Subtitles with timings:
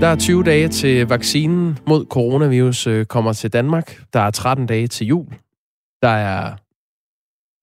[0.00, 4.02] Der er 20 dage til vaccinen mod coronavirus øh, kommer til Danmark.
[4.12, 5.26] Der er 13 dage til jul.
[6.02, 6.56] Der er...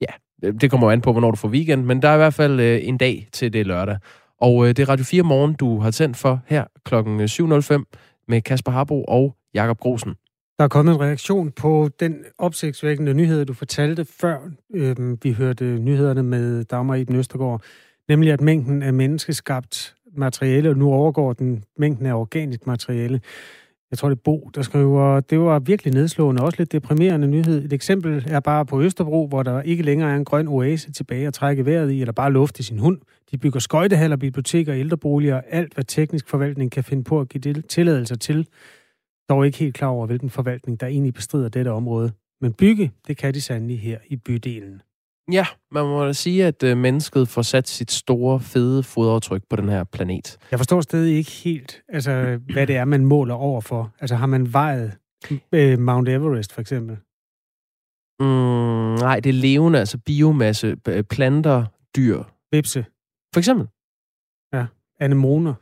[0.01, 2.33] Ja, det kommer jo an på, hvornår du får weekend, men der er i hvert
[2.33, 3.97] fald øh, en dag til det lørdag.
[4.41, 6.95] Og øh, det er Radio 4 Morgen, du har tændt for her kl.
[6.95, 10.15] 7.05 med Kasper Harbo og Jakob Grosen.
[10.57, 14.37] Der er kommet en reaktion på den opsigtsvækkende nyhed, du fortalte før
[14.73, 17.61] øh, vi hørte nyhederne med Dagmar i Østergaard,
[18.09, 23.21] nemlig at mængden af menneskeskabt materiale nu overgår den mængden af organisk materiale.
[23.91, 27.65] Jeg tror, det er Bo, der skriver, det var virkelig nedslående, også lidt deprimerende nyhed.
[27.65, 31.27] Et eksempel er bare på Østerbro, hvor der ikke længere er en grøn oase tilbage
[31.27, 32.99] at trække vejret i, eller bare luft i sin hund.
[33.31, 38.15] De bygger skøjtehaller, biblioteker, ældreboliger, alt hvad teknisk forvaltning kan finde på at give tilladelser
[38.15, 38.47] til.
[39.29, 42.11] Dog ikke helt klar over, hvilken forvaltning, der egentlig bestrider dette område.
[42.41, 44.81] Men bygge, det kan de sandelig her i bydelen.
[45.31, 49.55] Ja, man må da sige, at øh, mennesket får sat sit store, fede fodaftryk på
[49.55, 50.37] den her planet.
[50.51, 53.93] Jeg forstår stadig ikke helt, altså, hvad det er, man måler over for.
[53.99, 54.97] Altså, har man vejet
[55.51, 56.97] øh, Mount Everest, for eksempel?
[58.19, 60.75] Mm, nej, det er levende, altså biomasse,
[61.09, 62.23] planter, dyr.
[62.51, 62.85] Vipse.
[63.33, 63.67] For eksempel.
[64.53, 64.65] Ja,
[64.99, 65.53] anemoner.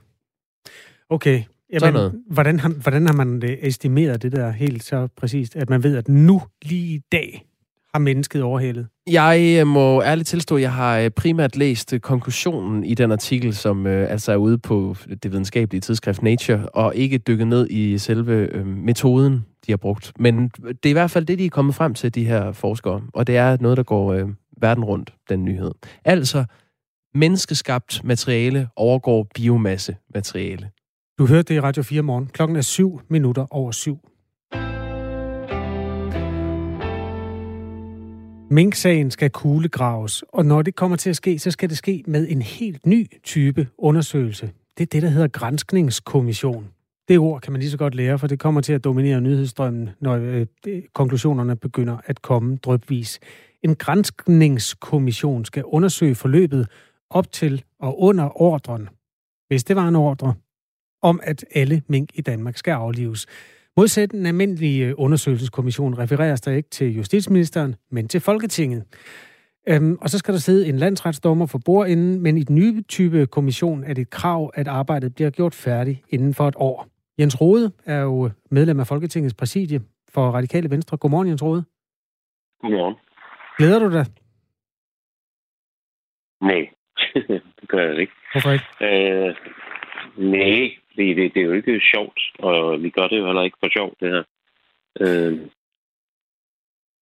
[1.09, 1.43] Okay,
[1.81, 5.83] Jamen, hvordan, har, hvordan har man det estimeret det der helt så præcist, at man
[5.83, 7.45] ved, at nu, lige i dag,
[7.93, 8.87] har mennesket overhældet?
[9.07, 13.11] Jeg øh, må ærligt tilstå, at jeg har øh, primært læst øh, konklusionen i den
[13.11, 17.67] artikel, som øh, altså er ude på det videnskabelige tidsskrift Nature, og ikke dykket ned
[17.69, 20.11] i selve øh, metoden, de har brugt.
[20.19, 23.01] Men det er i hvert fald det, de er kommet frem til, de her forskere.
[23.13, 24.29] Og det er noget, der går øh,
[24.61, 25.71] verden rundt, den nyhed.
[26.05, 26.45] Altså,
[27.15, 30.69] menneskeskabt materiale overgår biomasse materiale.
[31.19, 32.27] Du hørte det i Radio 4 morgen.
[32.33, 33.99] Klokken er 7 minutter over 7.
[38.53, 42.27] Mink-sagen skal kuglegraves, og når det kommer til at ske, så skal det ske med
[42.29, 44.51] en helt ny type undersøgelse.
[44.77, 46.67] Det er det, der hedder grænskningskommission.
[47.07, 49.89] Det ord kan man lige så godt lære, for det kommer til at dominere nyhedsstrømmen,
[49.99, 50.45] når øh,
[50.93, 53.19] konklusionerne begynder at komme drøbvis.
[53.63, 56.67] En grænskningskommission skal undersøge forløbet
[57.09, 58.89] op til og under ordren.
[59.47, 60.33] Hvis det var en ordre,
[61.01, 63.25] om, at alle mink i Danmark skal aflives.
[63.77, 68.83] Modsat den almindelige undersøgelseskommission refereres der ikke til justitsministeren, men til Folketinget.
[69.69, 73.25] Øhm, og så skal der sidde en landsretsdommer for bordenden, men i den nye type
[73.25, 76.87] kommission er det et krav, at arbejdet bliver gjort færdigt inden for et år.
[77.19, 80.97] Jens Rode er jo medlem af Folketingets præsidie for Radikale Venstre.
[80.97, 81.63] Godmorgen, Jens Rode.
[82.61, 82.95] Godmorgen.
[83.57, 84.05] Glæder du dig?
[86.41, 86.69] Nej,
[87.61, 88.13] det gør jeg ikke.
[88.31, 88.65] Hvorfor ikke?
[88.81, 89.35] Øh,
[90.17, 93.57] nej, det, det, det er jo ikke sjovt, og vi gør det jo heller ikke
[93.59, 94.23] for sjovt, det her.
[95.01, 95.47] Øh,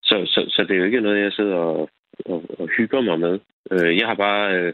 [0.03, 1.89] så, så, så det er jo ikke noget, jeg sidder og,
[2.25, 3.39] og, og hygger mig med.
[3.71, 4.57] Øh, jeg har bare...
[4.57, 4.73] Øh,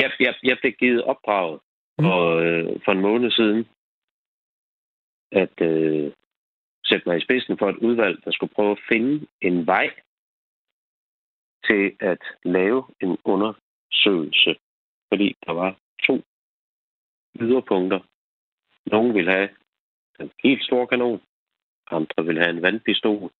[0.00, 1.60] jeg, jeg, jeg blev givet opdraget
[1.98, 2.06] mm.
[2.06, 3.68] og, øh, for en måned siden,
[5.32, 6.12] at øh,
[6.84, 9.90] sætte mig i spidsen for et udvalg, der skulle prøve at finde en vej
[11.64, 14.56] til at lave en undersøgelse.
[15.08, 16.22] Fordi der var to
[17.40, 18.00] yderpunkter
[18.92, 19.48] nogle vil have
[20.18, 21.20] den helt store kanon,
[21.90, 23.30] andre vil have en vandpistol.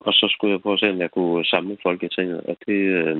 [0.00, 3.16] Og så skulle jeg prøve at se, om jeg kunne samle Folketinget, og det, øh,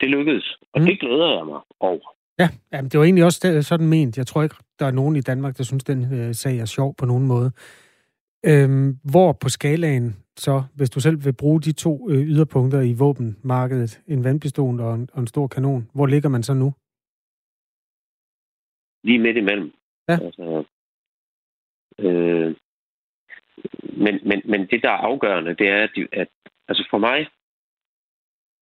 [0.00, 0.58] det lykkedes.
[0.72, 0.86] Og mm.
[0.86, 2.14] det glæder jeg mig over.
[2.38, 4.18] Ja, jamen, det var egentlig også sådan ment.
[4.18, 6.94] Jeg tror ikke, der er nogen i Danmark, der synes, den øh, sag er sjov
[6.98, 7.50] på nogen måde.
[8.46, 12.92] Øhm, hvor på skalaen så, hvis du selv vil bruge de to øh, yderpunkter i
[12.92, 16.72] våbenmarkedet, en vandpistol og en, og en stor kanon, hvor ligger man så nu?
[19.02, 19.72] Lige midt imellem.
[20.08, 20.18] Ja.
[20.24, 20.64] Altså,
[21.98, 22.56] øh,
[23.82, 26.28] men, men, men det, der er afgørende, det er, at, at
[26.68, 27.28] altså for mig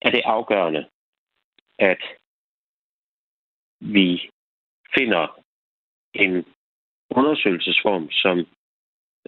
[0.03, 0.89] er det afgørende,
[1.79, 2.03] at
[3.81, 4.31] vi
[4.95, 5.41] finder
[6.15, 6.45] en
[7.11, 8.47] undersøgelsesform, som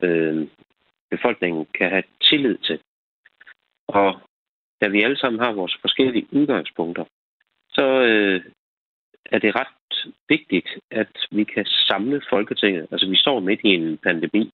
[0.02, 0.48] øh,
[1.10, 2.80] befolkningen kan have tillid til.
[3.86, 4.20] Og
[4.80, 7.04] da vi alle sammen har vores forskellige udgangspunkter,
[7.68, 8.44] så øh,
[9.28, 12.88] er det ret vigtigt, at vi kan samle Folketinget.
[12.90, 14.50] Altså, vi står midt i en pandemi.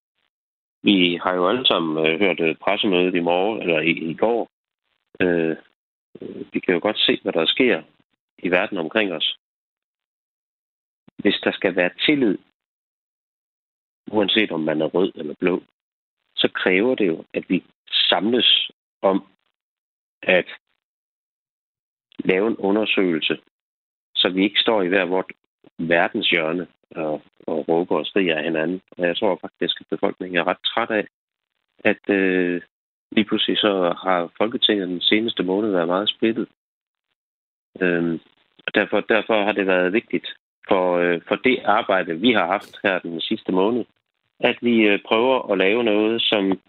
[0.83, 4.49] Vi har jo alle sammen øh, hørt øh, pressemødet i morgen, eller i, i går.
[5.21, 5.57] Øh,
[6.21, 7.83] øh, vi kan jo godt se, hvad der sker
[8.39, 9.37] i verden omkring os.
[11.19, 12.39] Hvis der skal være tillid,
[14.11, 15.63] uanset om man er rød eller blå,
[16.37, 18.71] så kræver det jo, at vi samles
[19.03, 19.27] om
[20.23, 20.47] at
[22.19, 23.39] lave en undersøgelse,
[24.25, 25.33] så vi ikke står i hver vort
[25.79, 26.67] verdens hjørne
[26.97, 28.81] og, og råber og skriger af hinanden.
[28.91, 31.07] Og jeg tror faktisk, at befolkningen er ret træt af,
[31.79, 32.63] at øh,
[33.13, 36.49] lige pludselig så har Folketinget den seneste måned været meget splittet.
[37.81, 38.21] Øhm,
[38.67, 40.27] og derfor, derfor har det været vigtigt
[40.69, 43.85] for, øh, for det arbejde, vi har haft her den sidste måned.
[44.41, 46.61] At vi øh, prøver at lave noget, som,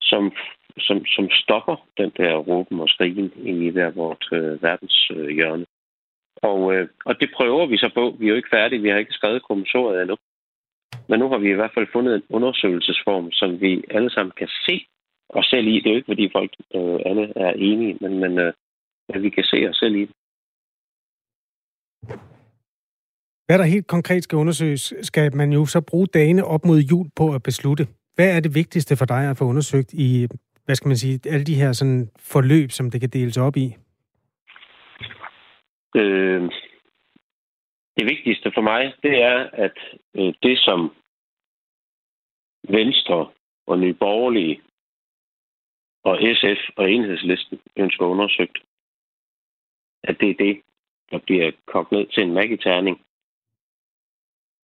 [0.00, 0.32] som,
[0.78, 5.66] som, som stopper den der råben og skrigen i hver vort øh, verdens øh, hjørne.
[6.42, 8.16] Og, øh, og det prøver vi så på.
[8.18, 8.82] Vi er jo ikke færdige.
[8.82, 10.16] Vi har ikke skrevet kommissoriet endnu.
[11.08, 14.48] Men nu har vi i hvert fald fundet en undersøgelsesform, som vi alle sammen kan
[14.66, 14.86] se
[15.28, 15.80] os selv i.
[15.80, 18.52] Det er jo ikke, fordi folk øh, alle er enige, men, men øh,
[19.14, 20.14] at vi kan se os selv i det.
[23.46, 27.06] Hvad der helt konkret skal undersøges, skal man jo så bruge dagene op mod jul
[27.16, 27.86] på at beslutte.
[28.14, 30.28] Hvad er det vigtigste for dig at få undersøgt i,
[30.64, 33.76] hvad skal man sige, alle de her sådan forløb, som det kan deles op i?
[35.96, 36.50] Øh,
[37.96, 39.78] det vigtigste for mig, det er, at
[40.14, 40.96] øh, det, som
[42.68, 43.32] Venstre
[43.66, 44.62] og Nye Borgerlige
[46.04, 48.58] og SF og Enhedslisten ønsker undersøgt,
[50.02, 50.62] at det er det,
[51.10, 53.06] der bliver kogt ned til en magiterning.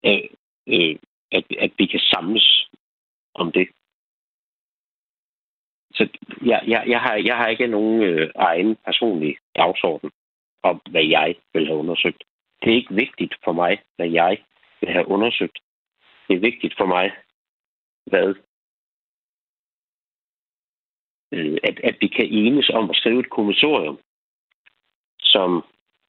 [0.06, 0.30] Øh,
[0.68, 0.95] øh,
[1.31, 2.69] at, at vi kan samles
[3.33, 3.68] om det.
[5.94, 6.10] Så
[6.45, 10.12] jeg, jeg, jeg, har, jeg har ikke nogen øh, egen personlig dagsorden
[10.69, 12.23] om, hvad jeg vil have undersøgt.
[12.62, 14.38] Det er ikke vigtigt for mig, hvad jeg
[14.81, 15.59] vil have undersøgt.
[16.27, 17.12] Det er vigtigt for mig,
[18.06, 18.35] hvad
[21.31, 24.00] øh, at, at vi kan enes om at skrive et kommissorium,
[25.19, 25.63] som,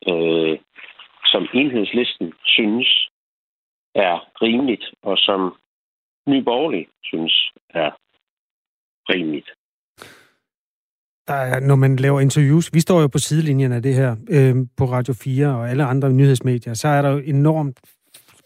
[0.08, 0.58] øh,
[1.25, 3.08] som enhedslisten synes
[3.94, 5.41] er rimeligt, og som
[6.26, 7.91] Nye Borgerlige synes er
[9.08, 9.50] rimeligt.
[11.28, 14.56] Der er, når man laver interviews, vi står jo på sidelinjen af det her, øh,
[14.76, 17.81] på Radio 4 og alle andre nyhedsmedier, så er der jo enormt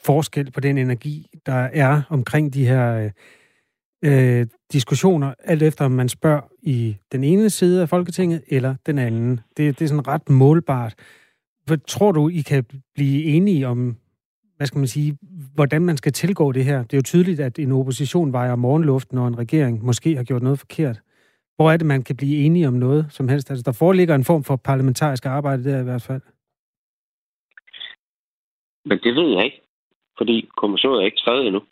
[0.04, 3.10] forskel på den energi, der er omkring de her øh,
[4.40, 8.98] øh, diskussioner, alt efter om man spørger i den ene side af Folketinget eller den
[8.98, 9.40] anden.
[9.56, 10.94] Det, det er sådan ret målbart.
[11.66, 13.96] Hvad tror du, I kan blive enige om,
[14.56, 15.18] hvad skal man sige,
[15.54, 16.82] hvordan man skal tilgå det her?
[16.82, 20.42] Det er jo tydeligt, at en opposition vejer morgenluft, når en regering måske har gjort
[20.42, 21.00] noget forkert.
[21.60, 23.50] Hvor er det, man kan blive enige om noget som helst?
[23.50, 26.22] Altså, der foreligger en form for parlamentarisk arbejde der i hvert fald.
[28.84, 29.60] Men det ved jeg ikke,
[30.18, 31.62] fordi kommissoriet er ikke skrevet endnu.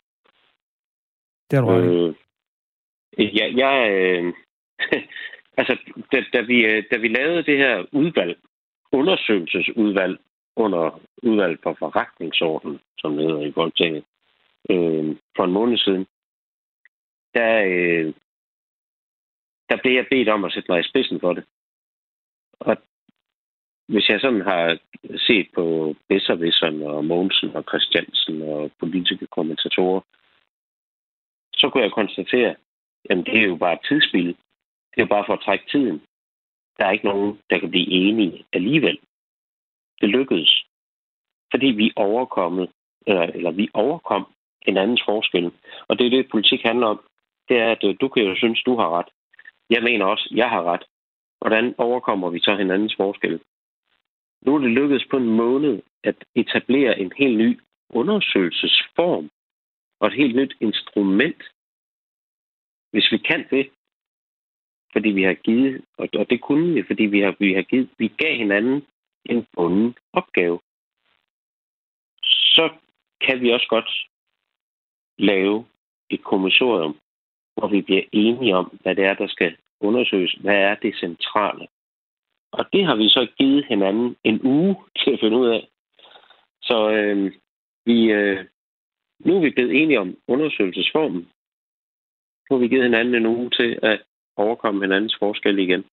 [1.51, 2.15] Det er du øh,
[3.37, 4.33] Ja, jeg, øh,
[5.59, 5.77] altså,
[6.11, 8.39] da, da, vi, øh, da vi lavede det her udvalg,
[8.91, 10.19] undersøgelsesudvalg
[10.55, 14.03] under udvalg for forretningsorden, som det hedder i Folketinget,
[14.69, 16.05] øh, for en måned siden,
[17.35, 18.13] der, øh,
[19.69, 21.43] der blev jeg bedt om at sætte mig i spidsen for det.
[22.59, 22.77] Og
[23.87, 24.79] hvis jeg sådan har
[25.17, 30.01] set på Besservisseren og Mogensen og Christiansen og politiske kommentatorer,
[31.55, 32.55] så kunne jeg konstatere,
[33.09, 34.27] Jamen, det er jo bare tidsspil.
[34.91, 36.01] Det er jo bare for at trække tiden.
[36.77, 38.99] Der er ikke nogen, der kan blive enige alligevel.
[40.01, 40.63] Det lykkedes.
[41.51, 42.69] Fordi vi overkommet,
[43.07, 44.33] eller, eller vi overkom
[44.65, 45.51] hinandens forskel.
[45.87, 47.01] Og det er det, politik handler om.
[47.49, 49.09] Det er, at øh, du kan jo synes, du har ret.
[49.69, 50.83] Jeg mener også, jeg har ret.
[51.37, 53.39] Hvordan overkommer vi så hinandens forskel?
[54.41, 59.29] Nu er det lykkedes på en måned at etablere en helt ny undersøgelsesform
[59.99, 61.43] og et helt nyt instrument
[62.91, 63.69] hvis vi kan det,
[64.91, 67.89] fordi vi har givet, og, og det kunne vi, fordi vi har, vi har givet,
[67.97, 68.85] vi gav hinanden
[69.25, 70.59] en bunden opgave,
[72.23, 72.69] så
[73.21, 74.07] kan vi også godt
[75.17, 75.65] lave
[76.09, 76.99] et kommissorium,
[77.53, 80.33] hvor vi bliver enige om, hvad det er, der skal undersøges.
[80.33, 81.67] Hvad er det centrale?
[82.51, 85.69] Og det har vi så givet hinanden en uge til at finde ud af.
[86.61, 87.31] Så øh,
[87.85, 88.45] vi, øh,
[89.25, 91.29] nu er vi blevet enige om undersøgelsesformen,
[92.49, 94.01] nu har vi givet hinanden en uge til at
[94.37, 95.83] overkomme hinandens forskel igen.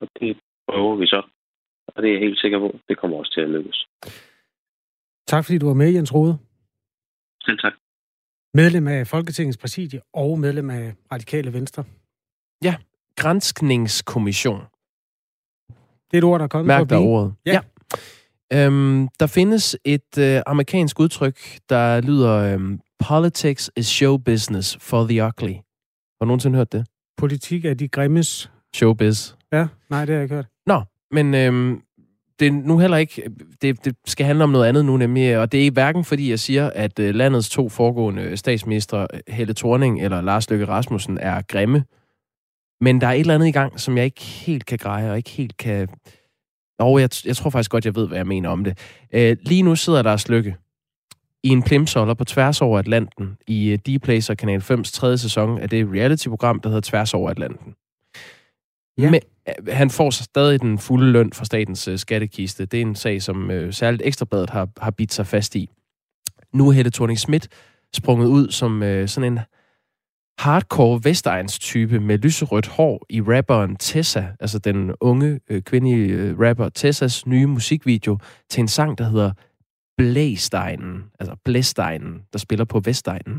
[0.00, 0.36] Og det
[0.68, 1.22] prøver vi så.
[1.88, 3.86] Og det er jeg helt sikker på, det kommer også til at lykkes.
[5.26, 6.38] Tak fordi du var med, Jens Rode.
[7.42, 7.74] Selv tak.
[8.54, 11.84] Medlem af Folketingets præsidie og medlem af Radikale Venstre.
[12.64, 12.74] Ja,
[13.18, 14.60] Grænskningskommission.
[16.10, 17.34] Det er et ord, der er kommet Mærk dig ordet.
[17.46, 17.60] Ja.
[18.52, 18.66] ja.
[18.66, 25.06] Øhm, der findes et øh, amerikansk udtryk, der lyder, øhm, Politics is show business for
[25.06, 25.52] the ugly.
[25.52, 26.86] Har du nogensinde hørt det?
[27.16, 28.50] Politik er de grimmes...
[28.74, 29.32] Showbiz.
[29.52, 30.46] Ja, nej, det har jeg ikke hørt.
[30.66, 31.82] Nå, men øhm,
[32.40, 33.30] det er nu heller ikke...
[33.62, 35.38] Det, det skal handle om noget andet nu, nemlig...
[35.38, 40.02] Og det er hverken fordi, jeg siger, at øh, landets to foregående statsminister, Helle Thorning
[40.02, 41.84] eller Lars Løkke Rasmussen, er grimme.
[42.80, 45.16] Men der er et eller andet i gang, som jeg ikke helt kan greje, og
[45.16, 45.88] ikke helt kan...
[46.78, 48.78] Og jeg, jeg tror faktisk godt, jeg ved, hvad jeg mener om det.
[49.12, 50.56] Øh, lige nu sidder Lars Løkke
[51.42, 55.68] i en plimsoller på tværs over Atlanten i øh, D-Placer Kanal 5's tredje sæson af
[55.68, 57.74] det reality-program, der hedder Tværs over Atlanten.
[58.98, 59.10] Ja.
[59.10, 62.66] Men øh, han får stadig den fulde løn fra statens uh, skattekiste.
[62.66, 65.70] Det er en sag, som uh, særligt Ekstrabladet har, har bidt sig fast i.
[66.52, 67.48] Nu er Helle thorning Schmidt
[67.96, 69.38] sprunget ud som øh, sådan en
[70.38, 76.38] hardcore Vestegns type med lyserødt hår i rapperen Tessa, altså den unge øh, kvindelige øh,
[76.38, 78.18] rapper Tessas nye musikvideo
[78.50, 79.32] til en sang, der hedder
[79.96, 83.38] Blæsteinen, altså Blæsteinen, der spiller på Vestegnen.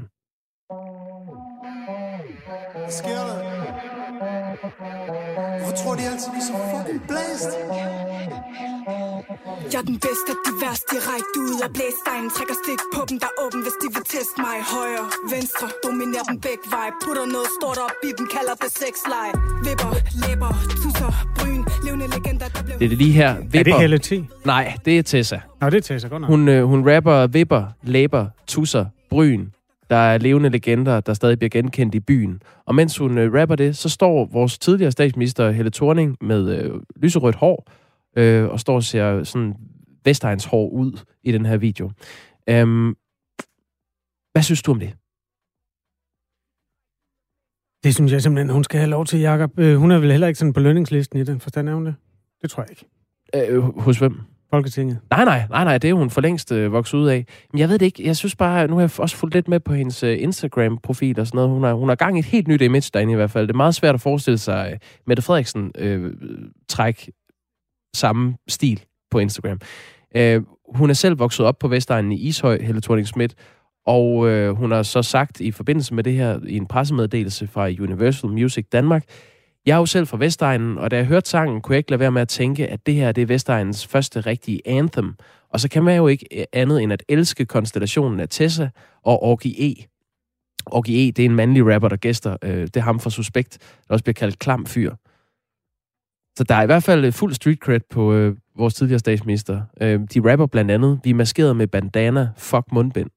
[2.90, 3.40] Sker
[5.58, 7.99] Hvorfor tror de altid, vi er så fucking blæst?
[9.74, 13.30] Jeg er den bedste, de værste direkte ud af blæstegnen Trækker stik på dem, der
[13.32, 17.50] er åben, hvis de vil teste mig Højre, venstre, dominerer dem begge vej Putter noget
[17.58, 19.34] stort op i dem, kalder det sexleje
[19.66, 19.92] Vipper,
[20.24, 20.52] læber,
[20.82, 22.76] tusser, bryn Levende legender, der blev...
[22.80, 23.60] Det er det lige her, vipper.
[23.60, 24.10] Er det Helle T?
[24.54, 25.40] Nej, det er Tessa.
[25.62, 26.30] Nå, det er Tessa, godt nok.
[26.34, 28.24] Hun, øh, hun rapper, vipper, læber,
[28.54, 29.44] tusser, bryn
[29.90, 32.42] der er levende legender, der stadig bliver genkendt i byen.
[32.66, 36.72] Og mens hun øh, rapper det, så står vores tidligere statsminister Helle Thorning med øh,
[37.02, 37.68] lyserødt hår,
[38.18, 39.56] øh, og står og ser sådan
[40.06, 41.92] Vestegns hår ud i den her video.
[42.50, 42.96] Øhm,
[44.32, 44.94] hvad synes du om det?
[47.84, 49.60] Det synes jeg simpelthen, hun skal have lov til, Jacob.
[49.60, 51.96] Øh, hun er vel heller ikke sådan på lønningslisten i den forstand, er hun det?
[52.42, 53.54] Det tror jeg ikke.
[53.54, 54.22] Øh, hos hvem?
[54.50, 55.00] Folketinget?
[55.10, 57.26] Nej, nej, nej, nej, det er hun for længst øh, vokset ud af.
[57.52, 59.60] Men jeg ved det ikke, jeg synes bare, nu har jeg også fulgt lidt med
[59.60, 61.50] på hendes øh, Instagram-profil og sådan noget.
[61.50, 63.48] Hun har, hun har gang i et helt nyt image derinde i hvert fald.
[63.48, 66.14] Det er meget svært at forestille sig øh, Mette Frederiksen øh,
[66.68, 67.10] træk
[67.96, 69.60] samme stil på Instagram.
[70.16, 70.42] Øh,
[70.76, 73.36] hun er selv vokset op på Vestegnen i Ishøj, Helle thorning Schmidt,
[73.86, 77.66] og øh, hun har så sagt i forbindelse med det her i en pressemeddelelse fra
[77.68, 79.04] Universal Music Danmark,
[79.66, 82.00] jeg er jo selv fra Vestegnen, og da jeg hørte sangen, kunne jeg ikke lade
[82.00, 85.16] være med at tænke, at det her det er Vestegnens første rigtige anthem.
[85.50, 88.70] Og så kan man jo ikke øh, andet end at elske konstellationen af Tessa
[89.04, 89.86] og Orgi E.
[90.66, 92.38] Orgi E, det er en mandlig rapper, der gæster.
[92.44, 94.96] Øh, det er ham fra Suspekt, der også bliver kaldt Klam Fyr.
[96.40, 99.62] Så der er i hvert fald fuld street cred på øh, vores tidligere statsminister.
[99.82, 103.10] Øh, de rapper blandt andet, vi er maskeret med bandana, fuck mundbind.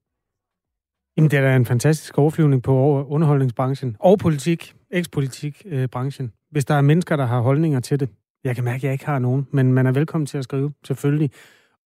[1.17, 6.25] Jamen, det er da en fantastisk overflyvning på underholdningsbranchen og politik, ekspolitik-branchen.
[6.25, 8.09] Øh, Hvis der er mennesker, der har holdninger til det.
[8.43, 10.73] Jeg kan mærke, at jeg ikke har nogen, men man er velkommen til at skrive,
[10.85, 11.31] selvfølgelig.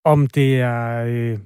[0.05, 1.37] Om det er øh,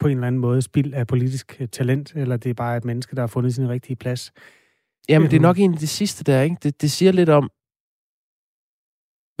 [0.00, 2.84] på en eller anden måde spild af politisk øh, talent, eller det er bare et
[2.84, 4.32] menneske, der har fundet sin rigtige plads.
[5.08, 6.56] Jamen, det er nok en af de sidste der, ikke?
[6.62, 7.50] Det, det siger lidt om,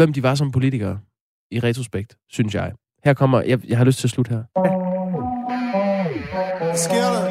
[0.00, 0.98] hvem de var som politikere
[1.50, 2.72] i retrospekt, synes jeg.
[3.04, 4.42] Her kommer, jeg, jeg har lyst til at slutte her.
[6.74, 7.24] Sker der?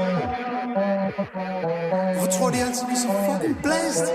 [2.14, 4.06] Hvorfor tror de altid, vi er så fucking blæst?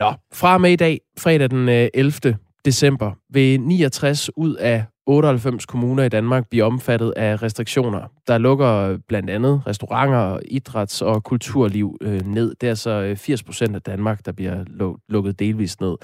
[0.00, 2.12] Nå, fra med i dag, fredag den 11.
[2.26, 2.34] Øh,
[2.64, 8.00] december, vil 69 ud af 98 kommuner i Danmark blive omfattet af restriktioner.
[8.26, 12.54] Der lukker blandt andet restauranter, idræts- og kulturliv øh, ned.
[12.60, 14.64] Det er så 80 øh, procent af Danmark, der bliver
[15.08, 15.96] lukket delvist ned.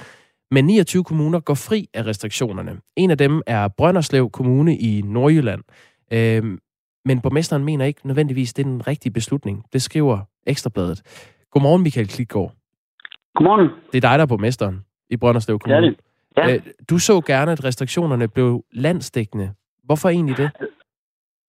[0.50, 2.76] Men 29 kommuner går fri af restriktionerne.
[2.96, 5.62] En af dem er Brønderslev Kommune i Nordjylland.
[6.12, 6.58] Øh,
[7.04, 9.64] men borgmesteren mener ikke nødvendigvis, det er den rigtige beslutning.
[9.72, 11.02] Det skriver Ekstrabladet.
[11.50, 12.52] Godmorgen, Michael Klitgaard.
[13.34, 13.68] Godmorgen.
[13.92, 15.84] Det er dig, der er borgmesteren i Brønderslev Kommune.
[15.84, 15.96] Ja, det.
[16.36, 16.54] Ja.
[16.54, 19.52] Øh, du så gerne, at restriktionerne blev landsdækkende.
[19.84, 20.50] Hvorfor egentlig det?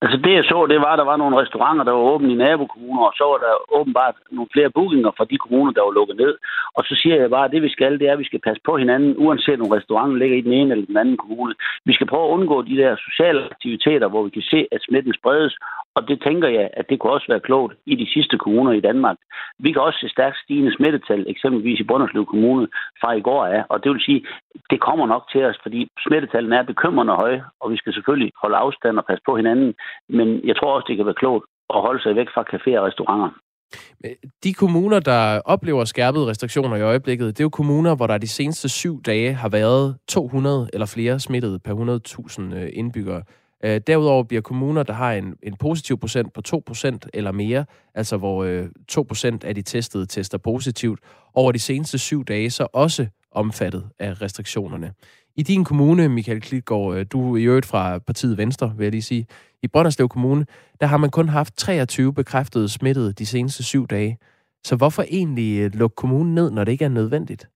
[0.04, 2.42] Altså det jeg så, det var, at der var nogle restauranter, der var åbne i
[2.44, 6.18] nabokommuner, og så var der åbenbart nogle flere bookinger fra de kommuner, der var lukket
[6.18, 6.34] ned.
[6.78, 8.62] Og så siger jeg bare, at det vi skal, det er, at vi skal passe
[8.66, 11.54] på hinanden, uanset om restauranten ligger i den ene eller den anden kommune.
[11.86, 15.14] Vi skal prøve at undgå de der sociale aktiviteter, hvor vi kan se, at smitten
[15.14, 15.54] spredes,
[15.96, 18.80] og det tænker jeg, at det kunne også være klogt i de sidste kommuner i
[18.80, 19.18] Danmark.
[19.60, 22.68] Vi kan også se stærkt stigende smittetal, eksempelvis i Brønderslev Kommune
[23.02, 23.64] fra i går af.
[23.70, 24.26] Og det vil sige,
[24.70, 28.58] det kommer nok til os, fordi smittetallene er bekymrende høje, og vi skal selvfølgelig holde
[28.58, 29.74] afstand og passe på hinanden.
[30.10, 31.46] Men jeg tror også, det kan være klogt
[31.76, 33.30] at holde sig væk fra caféer og restauranter.
[34.06, 34.12] Øh,
[34.44, 38.28] de kommuner, der oplever skærpede restriktioner i øjeblikket, det er jo kommuner, hvor der de
[38.28, 41.74] seneste syv dage har været 200 eller flere smittede per
[42.52, 43.24] 100.000 øh, indbyggere.
[43.66, 48.18] Øh, derudover bliver kommuner, der har en, en positiv procent på 2% eller mere, altså
[48.18, 51.00] hvor øh, 2% af de testede tester positivt,
[51.34, 54.94] over de seneste syv dage så også omfattet af restriktionerne.
[55.38, 58.92] I din kommune, Michael Klitgaard, øh, du er i øvrigt fra partiet Venstre, vil jeg
[58.92, 59.26] lige sige,
[59.64, 60.46] i Brønderslev Kommune,
[60.82, 64.18] der har man kun haft 23 bekræftede smittede de seneste syv dage.
[64.64, 67.50] Så hvorfor egentlig øh, lukke kommunen ned, når det ikke er nødvendigt?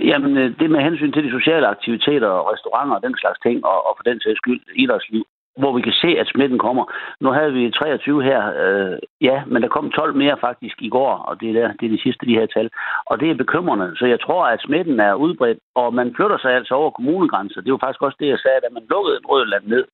[0.00, 3.64] Jamen, øh, det med hensyn til de sociale aktiviteter og restauranter og den slags ting,
[3.64, 5.24] og, og for den sags skyld idrætsliv,
[5.60, 6.84] hvor vi kan se, at smitten kommer.
[7.20, 11.12] Nu havde vi 23 her, øh, ja, men der kom 12 mere faktisk i går,
[11.28, 12.70] og det er, der, det er de sidste de her tal.
[13.06, 16.52] Og det er bekymrende, så jeg tror, at smitten er udbredt og man flytter sig
[16.58, 17.60] altså over kommunegrænser.
[17.60, 19.84] Det var faktisk også det, jeg sagde, da man lukkede en rød land ned.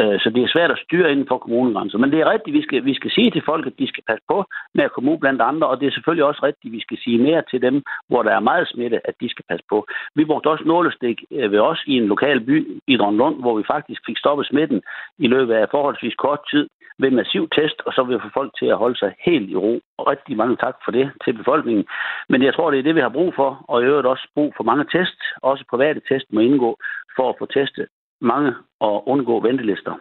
[0.00, 1.98] Øh, så det er svært at styre inden for kommunegrænser.
[1.98, 4.24] Men det er rigtigt, vi skal, vi skal sige til folk, at de skal passe
[4.32, 6.98] på med at komme ud blandt andre, og det er selvfølgelig også rigtigt, vi skal
[7.04, 9.86] sige mere til dem, hvor der er meget smitte, at de skal passe på.
[10.14, 13.64] Vi brugte også nålestik øh, ved os i en lokal by i Drønlund, hvor vi
[13.66, 14.82] faktisk fik stoppet smitten
[15.18, 18.52] i løbet af forholdsvis kort tid ved massiv test, og så vil vi få folk
[18.58, 19.80] til at holde sig helt i ro.
[19.98, 21.84] Og rigtig mange tak for det til befolkningen.
[22.28, 24.54] Men jeg tror, det er det, vi har brug for, og i øvrigt også brug
[24.56, 25.18] for mange test.
[25.42, 26.76] Også private test må indgå
[27.16, 27.86] for at få testet
[28.24, 30.00] mange og undgå ventelister.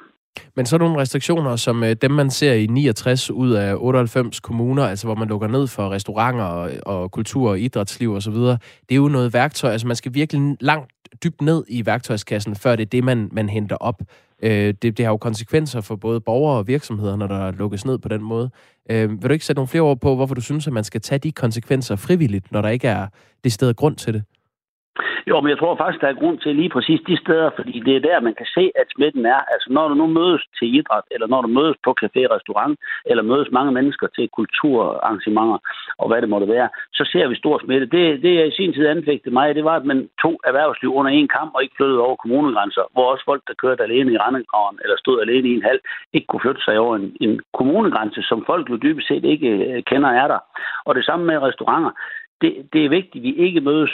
[0.55, 4.83] Men så nogle restriktioner, som øh, dem man ser i 69 ud af 98 kommuner,
[4.83, 8.95] altså hvor man lukker ned for restauranter og, og kultur og idrætsliv osv., det er
[8.95, 10.91] jo noget værktøj, altså man skal virkelig langt
[11.23, 14.01] dybt ned i værktøjskassen, før det er det, man, man henter op.
[14.43, 17.97] Øh, det, det har jo konsekvenser for både borgere og virksomheder, når der lukkes ned
[17.97, 18.49] på den måde.
[18.89, 21.01] Øh, vil du ikke sætte nogle flere ord på, hvorfor du synes, at man skal
[21.01, 23.07] tage de konsekvenser frivilligt, når der ikke er
[23.43, 24.23] det sted grund til det?
[25.29, 27.95] Jo, men jeg tror faktisk, der er grund til lige præcis de steder, fordi det
[27.95, 29.41] er der, man kan se, at smitten er.
[29.53, 33.23] Altså, når du nu mødes til idræt, eller når du mødes på café, restaurant, eller
[33.23, 35.59] mødes mange mennesker til kulturarrangementer,
[35.97, 37.85] og hvad det måtte være, så ser vi stor smitte.
[37.85, 41.11] Det, det jeg i sin tid anfægtede mig, det var, at man tog erhvervsliv under
[41.11, 44.79] en kamp og ikke flyttede over kommunegrænser, hvor også folk, der kørte alene i Randegraven,
[44.83, 45.79] eller stod alene i en halv,
[46.13, 49.83] ikke kunne flytte sig over en, en kommunegrænse, som folk jo dybest set ikke øh,
[49.83, 50.39] kender er der.
[50.85, 51.91] Og det samme med restauranter
[52.43, 53.91] det, det er vigtigt, at vi ikke mødes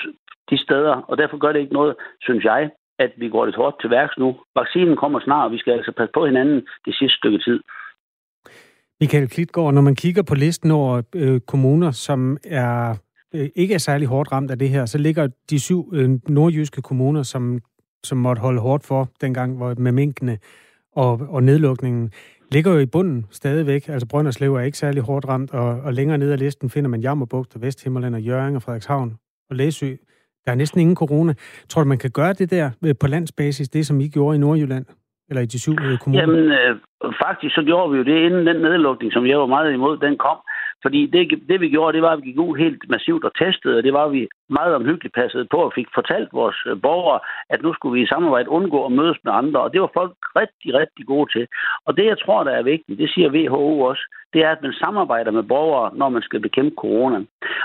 [0.50, 3.82] de steder, og derfor gør det ikke noget, synes jeg, at vi går lidt hårdt
[3.82, 4.36] til værks nu.
[4.56, 7.60] Vaccinen kommer snart, og vi skal altså passe på hinanden det sidste stykke tid.
[9.01, 12.96] Michael Klitgaard, når man kigger på listen over øh, kommuner, som er
[13.36, 16.82] øh, ikke er særlig hårdt ramt af det her, så ligger de syv øh, nordjyske
[16.82, 17.60] kommuner, som,
[18.03, 20.38] som måtte holde hårdt for dengang hvor, med minkene
[20.96, 22.12] og, og nedlukningen,
[22.51, 23.88] ligger jo i bunden stadigvæk.
[23.89, 27.01] Altså Brønderslev er ikke særlig hårdt ramt, og, og længere ned ad listen finder man
[27.01, 29.18] Jammerbugt og Vesthimmerland og Jøring og Frederikshavn
[29.50, 29.96] og Læsø.
[30.46, 31.34] Der er næsten ingen corona.
[31.69, 34.39] Tror du, man kan gøre det der øh, på landsbasis, det som I gjorde i
[34.39, 34.86] Nordjylland?
[35.29, 36.22] Eller i de syv øh, kommuner?
[36.22, 36.75] Jamen, øh,
[37.25, 40.17] faktisk så gjorde vi jo det, inden den nedlukning, som jeg var meget imod, den
[40.17, 40.38] kom.
[40.84, 43.77] Fordi det, det vi gjorde, det var, at vi gik ud helt massivt og testede,
[43.77, 47.62] og det var, vi meget omhyggeligt passede på og fik fortalt vores øh, borgere, at
[47.62, 50.74] nu skulle vi i samarbejde undgå at mødes med andre, og det var folk rigtig,
[50.74, 51.48] rigtig gode til.
[51.85, 54.74] Og det, jeg tror, der er vigtigt, det siger WHO også, det er, at man
[54.74, 57.20] samarbejder med borgere, når man skal bekæmpe corona.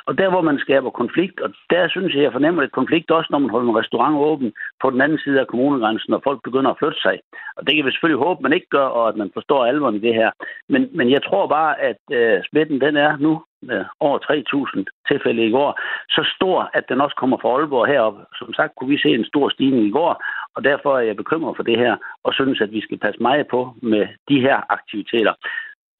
[0.06, 3.28] Og der, hvor man skaber konflikt, og der synes jeg, jeg fornemmer et konflikt også,
[3.30, 6.70] når man holder en restaurant åben på den anden side af kommunegrænsen, og folk begynder
[6.70, 7.20] at flytte sig.
[7.56, 10.04] Og det kan vi selvfølgelig håbe, man ikke gør, og at man forstår alvoren i
[10.06, 10.30] det her.
[10.68, 15.46] Men, men jeg tror bare, at øh, smitten den er nu Øh, over 3.000 tilfælde
[15.46, 15.70] i går,
[16.08, 18.16] så stor, at den også kommer fra Aalborg herop.
[18.38, 20.12] Som sagt kunne vi se en stor stigning i går,
[20.54, 23.46] og derfor er jeg bekymret for det her, og synes, at vi skal passe meget
[23.48, 25.34] på med de her aktiviteter.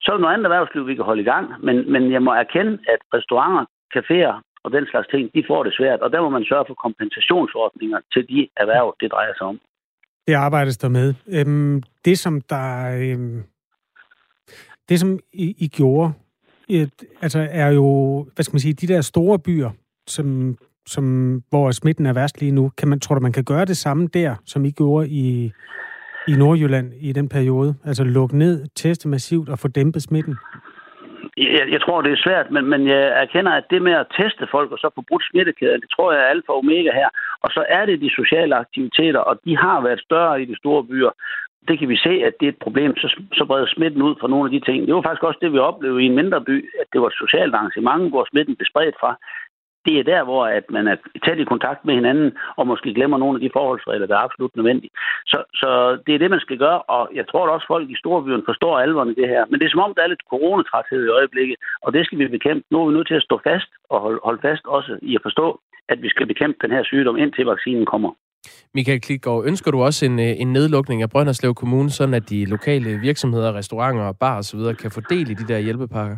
[0.01, 2.31] Så er der noget andet erhvervsliv, vi kan holde i gang, men, men jeg må
[2.31, 6.29] erkende, at restauranter, caféer og den slags ting, de får det svært, og der må
[6.29, 9.59] man sørge for kompensationsordninger til de erhverv, det drejer sig om.
[10.27, 11.13] Det arbejdes der med.
[11.37, 12.67] Øhm, det, som der...
[13.03, 13.43] Øhm,
[14.89, 16.13] det, som I, I gjorde,
[16.69, 17.87] et, altså er jo,
[18.35, 19.69] hvad skal man sige, de der store byer,
[20.07, 21.03] som, som,
[21.49, 24.07] hvor smitten er værst lige nu, kan man, tror du, man kan gøre det samme
[24.07, 25.51] der, som I gjorde i,
[26.27, 27.75] i Nordjylland i den periode?
[27.85, 30.35] Altså lukke ned, teste massivt og få dæmpet smitten?
[31.37, 34.47] Jeg, jeg tror, det er svært, men, men jeg erkender, at det med at teste
[34.51, 37.09] folk og så få brudt smittekæden, det tror jeg er alfa og omega her.
[37.43, 40.83] Og så er det de sociale aktiviteter, og de har været større i de store
[40.83, 41.11] byer.
[41.67, 44.27] Det kan vi se, at det er et problem, så, så breder smitten ud fra
[44.27, 44.87] nogle af de ting.
[44.87, 47.21] Det var faktisk også det, vi oplevede i en mindre by, at det var et
[47.23, 49.11] socialt arrangement, hvor smitten blev spredt fra
[49.85, 53.17] det er der, hvor at man er tæt i kontakt med hinanden, og måske glemmer
[53.17, 54.91] nogle af de forholdsregler, der er absolut nødvendige.
[55.25, 55.69] Så, så
[56.05, 58.79] det er det, man skal gøre, og jeg tror at også, folk i storbyen forstår
[58.79, 59.45] alvoren i det her.
[59.49, 62.27] Men det er som om, der er lidt coronatræthed i øjeblikket, og det skal vi
[62.27, 62.65] bekæmpe.
[62.71, 65.21] Nu er vi nødt til at stå fast og holde, holde fast også i at
[65.27, 68.11] forstå, at vi skal bekæmpe den her sygdom, indtil vaccinen kommer.
[68.73, 72.45] Michael Klitgaard, ønsker du også en, øh, en nedlukning af Brønderslev Kommune, sådan at de
[72.45, 74.59] lokale virksomheder, restauranter, bar osv.
[74.81, 76.17] kan få del i de der hjælpepakker?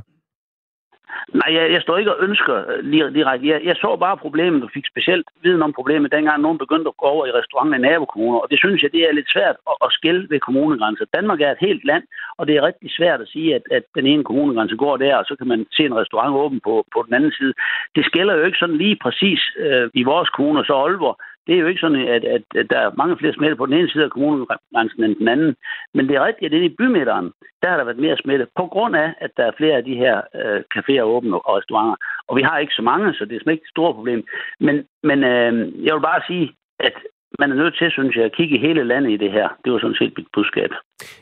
[1.34, 3.48] Nej, jeg, jeg står ikke og ønsker øh, lige direkte.
[3.48, 6.98] Jeg, jeg så bare problemet og fik specielt viden om problemet, dengang nogen begyndte at
[6.98, 8.40] gå over i restauranter i nabokommuner.
[8.40, 11.06] Og det synes jeg, det er lidt svært at, at skille ved kommunegrænser.
[11.18, 12.04] Danmark er et helt land,
[12.38, 15.26] og det er rigtig svært at sige, at, at den ene kommunegrænse går der, og
[15.26, 17.54] så kan man se en restaurant åben på, på den anden side.
[17.96, 21.60] Det skiller jo ikke sådan lige præcis øh, i vores kommune, så Aalborg det er
[21.60, 24.04] jo ikke sådan, at, at, at der er mange flere smitte på den ene side
[24.04, 25.56] af kommunegrænsen end den anden.
[25.94, 27.32] Men det er rigtigt, at det i bymidteren,
[27.62, 29.96] der har der været mere smitte, på grund af, at der er flere af de
[29.96, 31.96] her øh, caféer åbne og restauranter.
[32.28, 34.24] Og vi har ikke så mange, så det er ikke et stort problem.
[34.60, 35.54] Men, men øh,
[35.86, 36.94] jeg vil bare sige, at
[37.40, 39.48] man er nødt til, synes jeg, at kigge i hele landet i det her.
[39.66, 40.70] Det var sådan set mit budskab.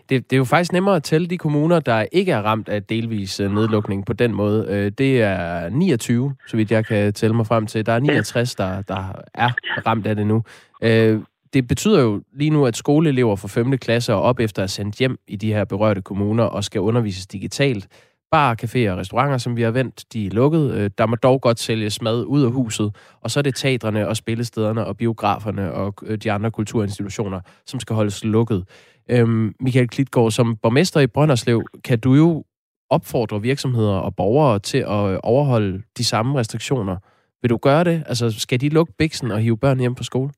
[0.10, 2.84] Det, det er jo faktisk nemmere at tælle de kommuner, der ikke er ramt af
[2.84, 4.68] delvis øh, nedlukning på den måde.
[4.70, 7.86] Øh, det er 29, så vidt jeg kan tælle mig frem til.
[7.86, 9.50] Der er 69, der, der er
[9.88, 10.44] ramt af det nu.
[10.84, 11.20] Øh,
[11.54, 13.78] det betyder jo lige nu, at skoleelever fra 5.
[13.78, 17.28] klasse og op efter er sendt hjem i de her berørte kommuner og skal undervises
[17.28, 17.88] digitalt.
[18.36, 20.72] Bar, caféer og restauranter, som vi har vendt, de er lukket.
[20.72, 22.96] Øh, der må dog godt sælges mad ud af huset.
[23.22, 27.80] Og så er det teatrene og spillestederne og biograferne og øh, de andre kulturinstitutioner, som
[27.80, 28.66] skal holdes lukket.
[29.10, 32.44] Øhm, Michael Klitgaard, som borgmester i Brønderslev, kan du jo
[32.90, 36.98] opfordre virksomheder og borgere til at øh, overholde de samme restriktioner.
[37.42, 38.04] Vil du gøre det?
[38.08, 40.30] Altså, skal de lukke biksen og hive børn hjem på skole?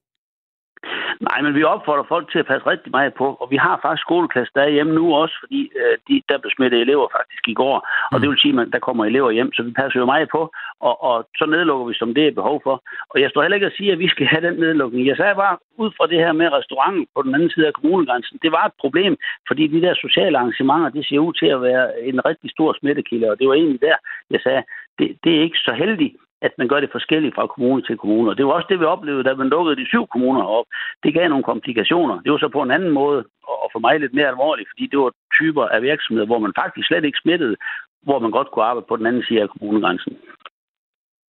[1.21, 4.01] Nej, men vi opfordrer folk til at passe rigtig meget på, og vi har faktisk
[4.01, 7.75] skoleklasse der hjemme nu også, fordi øh, de, der blev smittet elever faktisk i går,
[8.11, 8.21] og mm.
[8.21, 10.41] det vil sige, at der kommer elever hjem, så vi passer jo meget på,
[10.79, 12.75] og, og så nedlukker vi, som det er behov for.
[13.09, 15.07] Og jeg står heller ikke at sige, at vi skal have den nedlukning.
[15.07, 18.39] Jeg sagde bare, ud fra det her med restauranten på den anden side af kommunegrænsen,
[18.41, 21.85] det var et problem, fordi de der sociale arrangementer, det ser ud til at være
[22.09, 23.97] en rigtig stor smittekilde, og det var egentlig der,
[24.29, 24.63] jeg sagde,
[24.99, 28.29] det, det er ikke så heldigt, at man gør det forskelligt fra kommune til kommune.
[28.31, 30.65] Og det var også det, vi oplevede, da man lukkede de syv kommuner op.
[31.03, 32.21] Det gav nogle komplikationer.
[32.21, 33.19] Det var så på en anden måde,
[33.63, 36.87] og for mig lidt mere alvorligt, fordi det var typer af virksomheder, hvor man faktisk
[36.87, 37.55] slet ikke smittede,
[38.01, 40.13] hvor man godt kunne arbejde på den anden side af kommunegrænsen.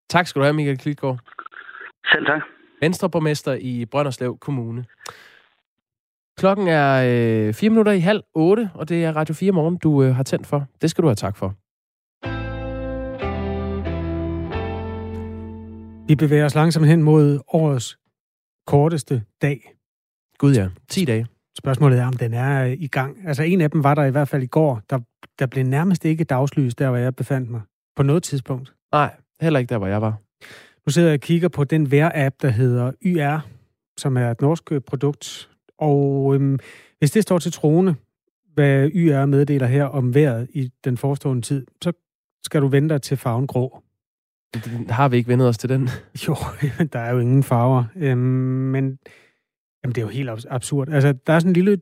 [0.09, 1.19] Tak skal du have, Michael Klitgaard.
[2.11, 2.41] Selv tak.
[2.81, 4.85] Venstreborgmester i Brønderslev Kommune.
[6.37, 10.03] Klokken er øh, fire minutter i halv otte, og det er Radio 4 morgen, du
[10.03, 10.65] øh, har tændt for.
[10.81, 11.53] Det skal du have tak for.
[16.07, 17.97] Vi bevæger os langsomt hen mod årets
[18.67, 19.73] korteste dag.
[20.37, 21.27] Gud ja, 10 dage.
[21.57, 23.27] Spørgsmålet er, om den er øh, i gang.
[23.27, 24.81] Altså en af dem var der i hvert fald i går.
[24.89, 24.99] Der,
[25.39, 27.61] der blev nærmest ikke dagslys, der hvor jeg befandt mig.
[27.95, 28.73] På noget tidspunkt.
[28.91, 30.17] Nej, heller ikke der, hvor jeg var.
[30.85, 33.39] Nu sidder jeg og kigger på den vejr-app, der hedder YR,
[33.97, 35.49] som er et norsk øh, produkt.
[35.77, 36.59] Og øhm,
[36.99, 37.95] hvis det står til troende,
[38.53, 41.91] hvad YR meddeler her om vejret i den forestående tid, så
[42.45, 43.83] skal du vente dig til farven grå.
[44.89, 45.89] Har vi ikke vendet os til den?
[46.27, 46.35] Jo,
[46.93, 47.83] der er jo ingen farver.
[47.95, 48.99] Øhm, men
[49.83, 50.89] jamen, det er jo helt absurd.
[50.89, 51.81] Altså, der er sådan en lille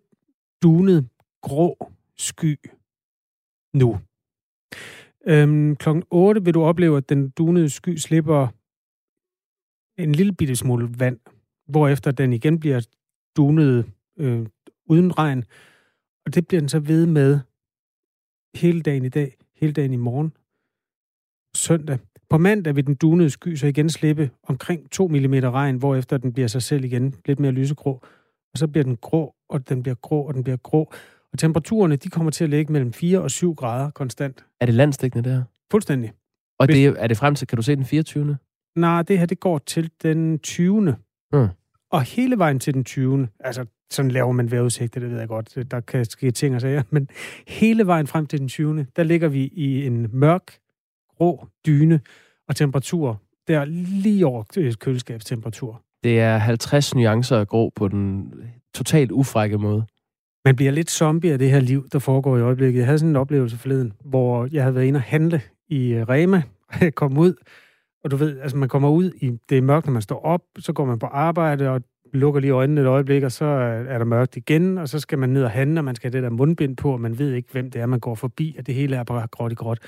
[0.63, 1.09] dunet
[1.41, 2.59] grå sky
[3.73, 3.99] nu.
[5.27, 8.47] Øhm, klokken 8 vil du opleve, at den dunede sky slipper
[9.97, 11.19] en lille bitte smule vand,
[11.67, 12.87] hvorefter den igen bliver
[13.37, 14.47] dunet øh,
[14.85, 15.43] uden regn.
[16.25, 17.39] Og det bliver den så ved med
[18.55, 20.33] hele dagen i dag, hele dagen i morgen,
[21.55, 21.99] søndag.
[22.29, 26.33] På mandag vil den dunede sky så igen slippe omkring 2 mm regn, hvorefter den
[26.33, 28.01] bliver sig selv igen lidt mere lysegrå.
[28.53, 30.93] Og så bliver den grå, og den bliver grå, og den bliver grå.
[31.33, 34.45] Og temperaturerne, de kommer til at ligge mellem 4 og 7 grader konstant.
[34.61, 35.43] Er det landstækkende, det her?
[35.71, 36.11] Fuldstændig.
[36.59, 36.75] Og Hvis...
[36.75, 38.37] det, er det frem til, kan du se den 24.
[38.75, 40.95] Nej, det her, det går til den 20.
[41.33, 41.47] Mm.
[41.91, 43.27] Og hele vejen til den 20.
[43.39, 45.71] Altså, sådan laver man vejrudsigter, det ved jeg godt.
[45.71, 46.83] Der kan ske ting og sager.
[46.91, 47.09] Men
[47.47, 48.87] hele vejen frem til den 20.
[48.95, 50.57] Der ligger vi i en mørk,
[51.19, 51.99] rå dyne,
[52.47, 55.81] og temperatur der lige over øh, køleskabstemperatur.
[56.03, 58.33] Det er 50 nuancer af grå på den
[58.73, 59.85] totalt ufrække måde.
[60.45, 62.79] Man bliver lidt zombie af det her liv, der foregår i øjeblikket.
[62.79, 66.09] Jeg havde sådan en oplevelse forleden, hvor jeg havde været inde og handle i øh,
[66.09, 66.43] Rema,
[66.81, 67.33] jeg kom ud,
[68.05, 70.41] og du ved, altså man kommer ud i, det er mørkt, når man står op,
[70.59, 71.81] så går man på arbejde, og
[72.13, 73.45] lukker lige øjnene et øjeblik, og så
[73.89, 76.21] er der mørkt igen, og så skal man ned og handle, og man skal have
[76.21, 78.67] det der mundbind på, og man ved ikke, hvem det er, man går forbi, og
[78.67, 79.79] det hele er bare gråt i gråt.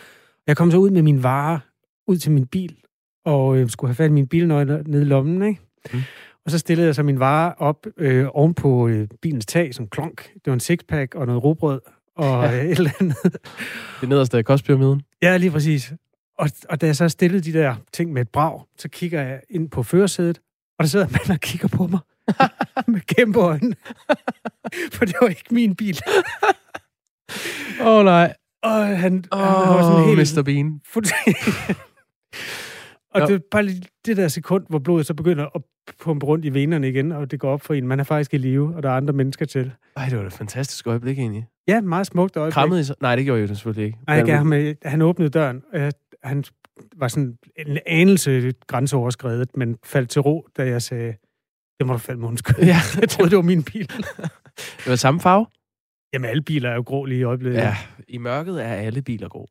[0.47, 1.60] Jeg kom så ud med min varer,
[2.07, 2.77] ud til min bil,
[3.25, 5.62] og øh, skulle have fat i min bilnøgle nede i lommen, ikke?
[5.93, 5.99] Mm.
[6.45, 9.88] Og så stillede jeg så min varer op øh, oven på øh, bilens tag som
[9.88, 10.33] klonk.
[10.33, 11.81] Det var en sixpack og noget robrød
[12.15, 12.63] og ja.
[12.63, 13.38] øh, et eller andet.
[14.01, 15.01] Det nederste af kostpyramiden?
[15.21, 15.93] Ja, lige præcis.
[16.38, 19.41] Og, og da jeg så stillede de der ting med et brag, så kigger jeg
[19.49, 20.41] ind på førersædet,
[20.79, 21.99] og der sidder en mand og kigger på mig
[22.93, 23.75] med kæmpe øjne.
[24.93, 25.99] For det var ikke min bil.
[27.81, 28.36] Åh oh, nej.
[28.63, 30.38] Og han, oh, han var sådan helt...
[30.38, 30.41] Mr.
[30.41, 30.82] Bean.
[33.13, 33.63] og det er bare
[34.06, 35.62] det der sekund, hvor blodet så begynder at
[36.00, 37.88] pumpe rundt i venerne igen, og det går op for en.
[37.88, 39.72] Man er faktisk i live, og der er andre mennesker til.
[39.98, 41.48] Ej, det var et fantastisk øjeblik egentlig.
[41.67, 42.54] Ja, meget smukt øjeblik.
[42.54, 42.93] Krammede I så?
[43.02, 43.98] Nej, det gjorde jeg jo selvfølgelig ikke.
[44.08, 44.54] Nej, jeg ham,
[44.86, 45.91] han åbnede døren, og
[46.24, 46.43] han
[46.98, 51.13] var sådan en anelse grænseoverskredet, men faldt til ro, da jeg sagde,
[51.80, 52.30] det må du falde med
[52.62, 52.78] Ja.
[53.02, 53.91] jeg troede, det var min bil.
[54.78, 55.46] det var samme farve?
[56.13, 57.60] Jamen, alle biler er jo grå lige i øjeblikket.
[57.60, 57.76] Ja,
[58.08, 59.48] i mørket er alle biler grå.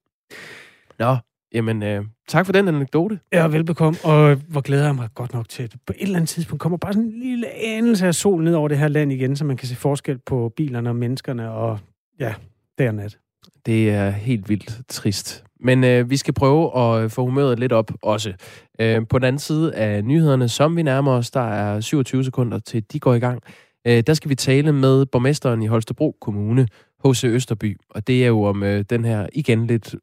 [0.98, 1.16] Nå,
[1.52, 3.18] jamen, øh, tak for den anekdote.
[3.32, 6.28] Ja, velbekomme, og hvor glæder jeg mig godt nok til, at på et eller andet
[6.28, 9.36] tidspunkt kommer bare sådan en lille anelse af sol ned over det her land igen,
[9.36, 11.78] så man kan se forskel på bilerne og menneskerne, og
[12.20, 12.34] ja,
[12.78, 13.18] dag og nat.
[13.66, 15.44] Det er helt vildt trist.
[15.60, 18.32] Men øh, vi skal prøve at få humøret lidt op også.
[18.80, 22.58] Øh, på den anden side af nyhederne, som vi nærmer os, der er 27 sekunder
[22.58, 23.42] til de går i gang,
[23.86, 26.68] øh, der skal vi tale med borgmesteren i Holstebro Kommune,
[27.04, 27.24] H.C.
[27.24, 27.76] Østerby.
[27.90, 29.94] Og det er jo om øh, den her igen lidt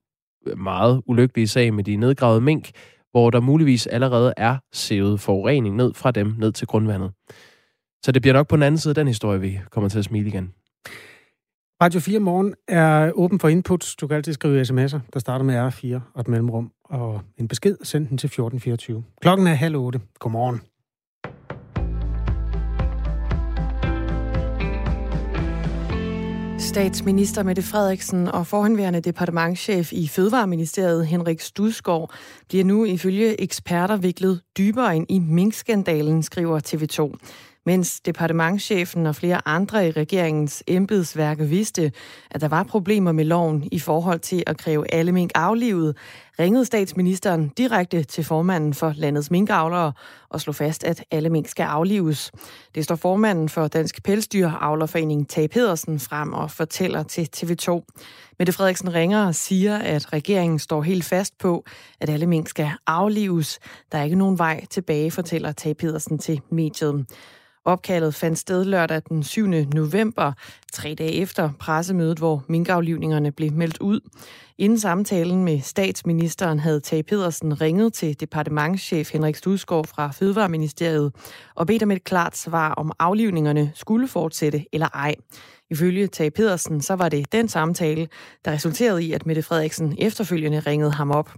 [0.48, 2.72] øh, meget ulykkelige sag med de nedgravede mink,
[3.12, 7.12] hvor der muligvis allerede er sævet forurening ned fra dem ned til grundvandet.
[8.04, 10.06] Så det bliver nok på den anden side af den historie, vi kommer til at
[10.06, 10.54] smile igen.
[11.82, 13.96] Radio 4 Morgen er åben for inputs.
[13.96, 16.72] Du kan altid skrive sms'er, der starter med R4 og et mellemrum.
[16.84, 19.04] Og en besked, send den til 1424.
[19.22, 20.02] Klokken er halv otte.
[20.20, 20.62] Godmorgen.
[26.74, 32.12] Statsminister Mette Frederiksen og forhenværende departementschef i Fødevareministeriet Henrik Studskov
[32.50, 37.18] bliver nu ifølge eksperter viklet dybere ind i minkskandalen, skriver TV2
[37.66, 41.92] mens departementschefen og flere andre i regeringens embedsværk vidste,
[42.32, 45.98] at der var problemer med loven i forhold til at kræve alle mink aflivet,
[46.40, 49.94] ringede statsministeren direkte til formanden for landets minkavlere
[50.30, 52.32] og slog fast, at alle mink skal aflives.
[52.76, 57.82] Det står formanden for Dansk Pelsdyravlerforening, Tage Pedersen, frem og fortæller til TV2.
[58.40, 61.66] Mette Frederiksen ringer og siger, at regeringen står helt fast på,
[62.00, 63.60] at alle mink skal aflives.
[63.92, 67.06] Der er ikke nogen vej tilbage, fortæller Tage Pedersen til mediet.
[67.66, 69.48] Opkaldet fandt sted lørdag den 7.
[69.48, 70.32] november,
[70.74, 74.00] tre dage efter pressemødet, hvor minkaflivningerne blev meldt ud.
[74.58, 81.14] Inden samtalen med statsministeren havde Tage Pedersen ringet til departementschef Henrik Studskov fra Fødevareministeriet
[81.56, 85.16] og bedt om et klart svar om aflivningerne skulle fortsætte eller ej.
[85.74, 88.08] Ifølge Tage Pedersen, så var det den samtale,
[88.46, 91.34] der resulterede i, at Mette Frederiksen efterfølgende ringede ham op.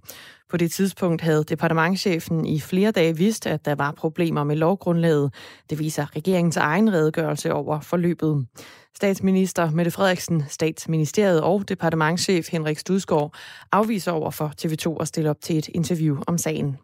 [0.49, 5.33] På det tidspunkt havde departementchefen i flere dage vidst, at der var problemer med lovgrundlaget.
[5.69, 8.47] Det viser regeringens egen redegørelse over forløbet.
[8.95, 13.35] Statsminister Mette Frederiksen, statsministeriet og departementchef Henrik Studsgaard
[13.71, 16.77] afviser over for TV2 at stille op til et interview om sagen.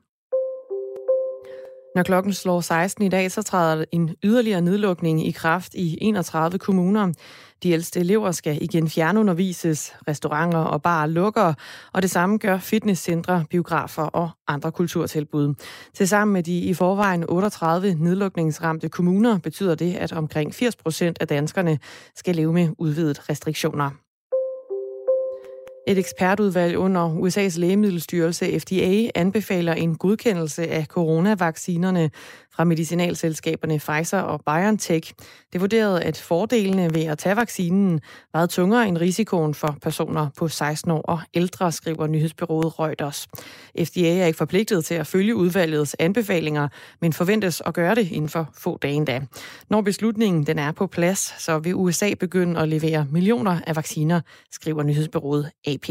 [1.95, 6.59] Når klokken slår 16 i dag, så træder en yderligere nedlukning i kraft i 31
[6.59, 7.13] kommuner.
[7.63, 11.53] De ældste elever skal igen fjernundervises, restauranter og barer lukker,
[11.93, 15.53] og det samme gør fitnesscentre, biografer og andre kulturtilbud.
[15.93, 21.27] Tilsammen med de i forvejen 38 nedlukningsramte kommuner betyder det, at omkring 80 procent af
[21.27, 21.79] danskerne
[22.15, 23.91] skal leve med udvidet restriktioner.
[25.87, 32.11] Et ekspertudvalg under USA's lægemiddelstyrelse FDA anbefaler en godkendelse af coronavaccinerne
[32.55, 35.13] fra medicinalselskaberne Pfizer og BioNTech.
[35.53, 38.01] Det vurderede, at fordelene ved at tage vaccinen
[38.33, 43.27] var tungere end risikoen for personer på 16 år og ældre, skriver nyhedsbyrået Reuters.
[43.83, 46.67] FDA er ikke forpligtet til at følge udvalgets anbefalinger,
[47.01, 49.21] men forventes at gøre det inden for få dage endda.
[49.69, 54.21] Når beslutningen den er på plads, så vil USA begynde at levere millioner af vacciner,
[54.51, 55.89] skriver nyhedsbyrået AP.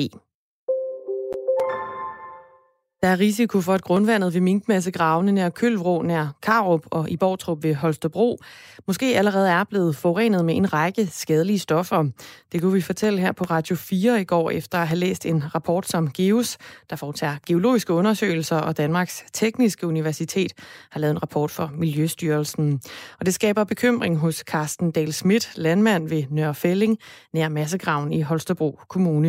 [3.02, 7.62] Der er risiko for, at grundvandet ved minkmassegravene nær Kølvrå, nær Karup og i Bortrup
[7.62, 8.38] ved Holstebro
[8.86, 12.04] måske allerede er blevet forurenet med en række skadelige stoffer.
[12.52, 15.54] Det kunne vi fortælle her på Radio 4 i går, efter at have læst en
[15.54, 16.58] rapport som GEOS,
[16.90, 20.52] der foretager geologiske undersøgelser, og Danmarks Tekniske Universitet
[20.92, 22.80] har lavet en rapport for Miljøstyrelsen.
[23.20, 26.98] Og det skaber bekymring hos Carsten Dahl Schmidt, landmand ved Nørrefælling,
[27.34, 29.28] nær massegraven i Holstebro Kommune.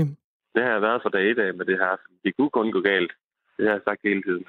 [0.56, 1.94] Det har været for dag i dag, med det her.
[2.24, 3.12] det kunne kun gå galt.
[3.62, 4.46] Det har jeg sagt hele tiden.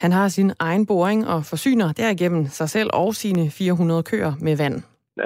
[0.00, 4.56] Han har sin egen boring og forsyner derigennem sig selv og sine 400 køer med
[4.56, 4.76] vand.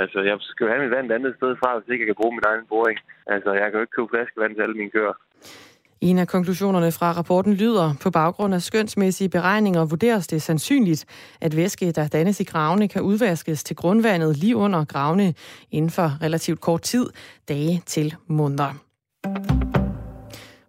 [0.02, 2.20] Altså, jeg skal jo have mit vand et andet sted fra, hvis ikke jeg kan
[2.20, 2.98] bruge min egen boring.
[3.26, 5.14] Altså, jeg kan jo ikke købe flaskevand til alle mine køer.
[6.00, 11.02] En af konklusionerne fra rapporten lyder, på baggrund af skønsmæssige beregninger vurderes det sandsynligt,
[11.40, 15.34] at væske, der dannes i gravene, kan udvaskes til grundvandet lige under gravene
[15.70, 17.06] inden for relativt kort tid,
[17.48, 18.70] dage til måneder.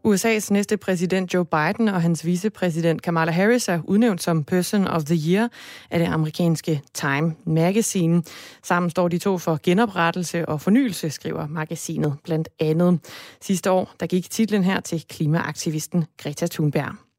[0.07, 5.03] USA's næste præsident Joe Biden og hans vicepræsident Kamala Harris er udnævnt som Person of
[5.03, 5.49] the Year
[5.91, 8.23] af det amerikanske Time Magazine.
[8.63, 12.99] Sammen står de to for genoprettelse og fornyelse, skriver magasinet blandt andet.
[13.41, 17.10] Sidste år der gik titlen her til klimaaktivisten Greta Thunberg.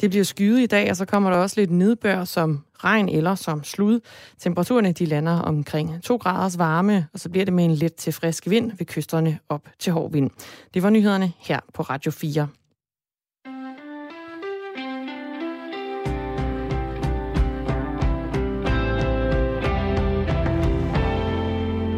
[0.00, 3.34] Det bliver skyet i dag, og så kommer der også lidt nedbør som regn eller
[3.34, 4.00] som slud.
[4.38, 8.12] Temperaturerne de lander omkring 2 graders varme, og så bliver det med en let til
[8.12, 10.30] frisk vind ved kysterne op til hård vind.
[10.74, 12.48] Det var nyhederne her på Radio 4.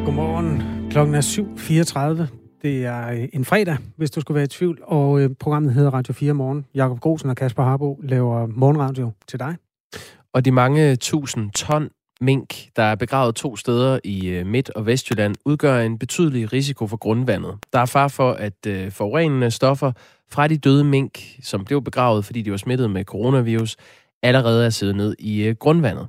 [0.05, 0.63] Godmorgen.
[0.91, 1.21] Klokken er
[2.29, 2.42] 7.34.
[2.63, 5.91] Det er øh, en fredag, hvis du skulle være i tvivl, og øh, programmet hedder
[5.91, 6.67] Radio 4 Morgen.
[6.75, 9.57] Jakob Grosen og Kasper Harbo laver morgenradio til dig.
[10.33, 14.87] Og de mange tusind ton mink, der er begravet to steder i øh, Midt- og
[14.87, 17.55] Vestjylland, udgør en betydelig risiko for grundvandet.
[17.73, 19.93] Der er far for, at øh, forurenende stoffer
[20.31, 23.77] fra de døde mink, som blev begravet, fordi de var smittet med coronavirus,
[24.23, 26.09] allerede er siddet ned i øh, grundvandet.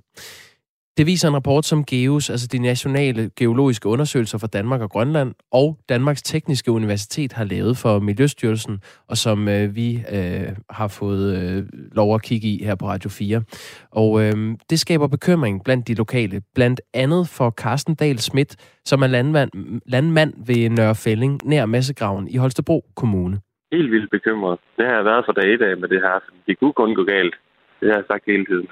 [0.97, 5.33] Det viser en rapport, som GEOS, altså de nationale geologiske undersøgelser for Danmark og Grønland,
[5.51, 8.79] og Danmarks Tekniske Universitet har lavet for Miljøstyrelsen,
[9.09, 11.63] og som øh, vi øh, har fået øh,
[11.95, 13.43] lov at kigge i her på Radio 4.
[13.91, 14.33] Og øh,
[14.69, 19.51] det skaber bekymring blandt de lokale, blandt andet for Carsten Dahl Schmidt, som er landmand,
[19.85, 23.39] landmand ved Nørre Fælling, nær Massegraven i Holstebro Kommune.
[23.71, 24.59] Helt vildt bekymret.
[24.77, 26.19] Det har jeg været for dag i dag med det her.
[26.47, 27.35] Det kunne kun gå galt.
[27.79, 28.67] Det har jeg sagt hele tiden.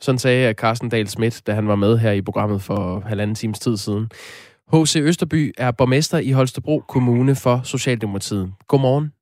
[0.00, 3.58] Sådan sagde Carsten Dahl Schmidt, da han var med her i programmet for halvanden times
[3.58, 4.08] tid siden.
[4.72, 4.96] H.C.
[4.96, 8.52] Østerby er borgmester i Holstebro Kommune for Socialdemokratiet.
[8.68, 9.12] Godmorgen.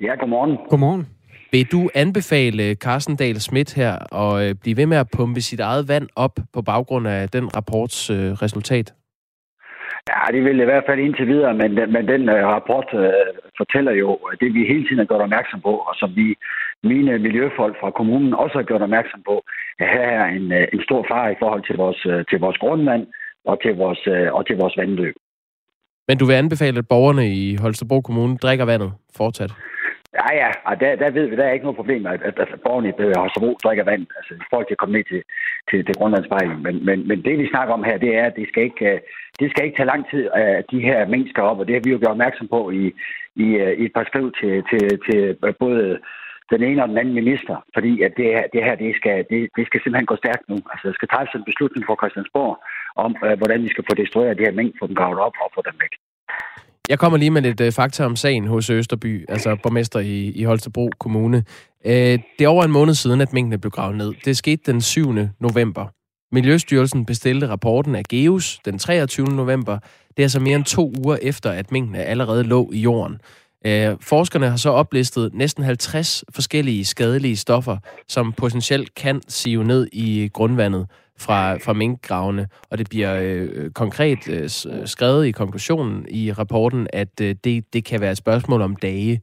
[0.00, 0.58] Ja, godmorgen.
[0.70, 1.06] Godmorgen.
[1.52, 5.60] Vil du anbefale Carsten Dahl Schmidt her at øh, blive ved med at pumpe sit
[5.60, 8.94] eget vand op på baggrund af den rapports øh, resultat?
[10.10, 13.00] Ja, det vil i hvert fald indtil videre, men, men den uh, rapport uh,
[13.60, 16.36] fortæller jo det, vi hele tiden har gjort opmærksom på, og som vi,
[16.82, 19.34] mine miljøfolk fra kommunen også har gjort opmærksom på,
[19.80, 23.06] her er en, uh, en stor fare i forhold til vores, uh, til vores grundvand
[23.44, 25.14] og til vores, uh, og til vores vandløb.
[26.08, 29.52] Men du vil anbefale, at borgerne i Holstebro Kommune drikker vandet fortsat?
[30.20, 32.60] Ja, ja, og der, der ved vi, der er ikke noget problem, at, at, at
[32.64, 34.06] borgerne i Holstebro drikker vand.
[34.16, 35.22] Altså, folk kan komme ned til,
[35.70, 36.62] til, til grundvandsspejling.
[36.62, 39.00] Men, men, men det, vi snakker om her, det er, at det skal ikke, øh,
[39.40, 41.58] det skal ikke tage lang tid, at de her skal op.
[41.58, 42.84] Og det har vi jo gjort opmærksom på i,
[43.44, 45.20] i, øh, i et par skriv til, til, til
[45.60, 45.98] både
[46.52, 49.64] den ene og den anden minister, fordi at det, det her, det skal, det, det
[49.66, 50.56] skal simpelthen gå stærkt nu.
[50.72, 52.52] Altså, der skal tages en beslutning fra Christiansborg
[53.04, 55.50] om, øh, hvordan vi skal få destrueret det her mængde, få dem gravet op og
[55.56, 55.92] få dem væk.
[56.92, 60.42] Jeg kommer lige med lidt øh, fakta om sagen hos Østerby, altså borgmester i, i
[60.44, 61.38] Holstebro Kommune.
[61.90, 64.10] Øh, det er over en måned siden, at mængdene blev gravet ned.
[64.24, 65.02] Det skete den 7.
[65.40, 65.84] november.
[66.32, 69.26] Miljøstyrelsen bestilte rapporten af GEUS den 23.
[69.26, 69.78] november.
[70.08, 73.18] Det er altså mere end to uger efter, at mængdene allerede lå i jorden.
[73.66, 77.76] Uh, forskerne har så oplistet næsten 50 forskellige skadelige stoffer,
[78.08, 80.86] som potentielt kan sive ned i grundvandet
[81.18, 84.50] fra, fra minkgravene, og det bliver øh, konkret øh,
[84.84, 89.20] skrevet i konklusionen i rapporten, at øh, det, det kan være et spørgsmål om dage.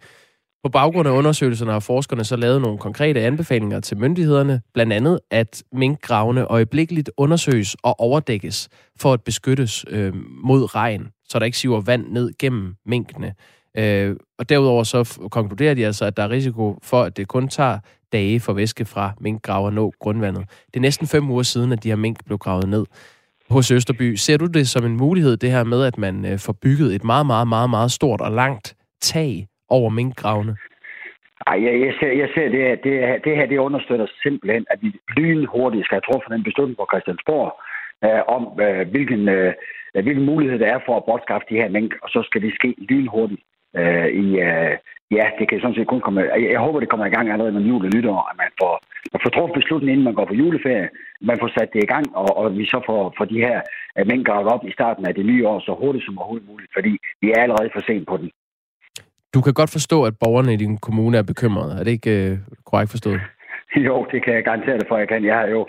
[0.63, 5.19] På baggrund af undersøgelserne har forskerne så lavet nogle konkrete anbefalinger til myndighederne, blandt andet
[5.31, 11.57] at minkgravene øjeblikkeligt undersøges og overdækkes for at beskyttes øh, mod regn, så der ikke
[11.57, 13.33] siver vand ned gennem minkene.
[13.77, 17.47] Øh, og derudover så konkluderer de altså, at der er risiko for, at det kun
[17.47, 17.79] tager
[18.13, 20.43] dage for væske fra minkgraver nå grundvandet.
[20.67, 22.85] Det er næsten fem uger siden, at de her mink blev gravet ned
[23.49, 24.15] hos Østerby.
[24.15, 27.03] Ser du det som en mulighed, det her med, at man øh, får bygget et
[27.03, 30.55] meget, meget, meget, meget stort og langt tag over minkgravene?
[31.47, 32.93] Ej, jeg, jeg ser, jeg ser det, det,
[33.25, 37.49] det her det understøtter simpelthen, at vi lynhurtigt skal have truffet den beslutning på Christiansborg
[38.05, 39.53] øh, om, øh, hvilken, øh,
[40.05, 42.69] hvilken mulighed der er for at bortskaffe de her mink, og så skal det ske
[42.89, 43.41] lynhurtigt
[43.79, 44.73] øh, i, øh,
[45.17, 46.21] ja, det kan sådan set kun komme...
[46.21, 48.73] Jeg, jeg håber, det kommer i gang allerede med jul og nytår, at man får,
[49.13, 50.89] man får truffet beslutningen, inden man går på juleferie.
[51.29, 53.57] Man får sat det i gang, og, og vi så får, får de her
[53.99, 56.93] uh, mængder op i starten af det nye år så hurtigt som overhovedet muligt, fordi
[57.21, 58.29] vi er allerede for sent på den.
[59.33, 61.71] Du kan godt forstå, at borgerne i din kommune er bekymrede.
[61.79, 63.21] Er det ikke uh, korrekt forstået?
[63.87, 65.25] jo, det kan jeg garantere dig for, jeg kan.
[65.25, 65.61] Jeg har jo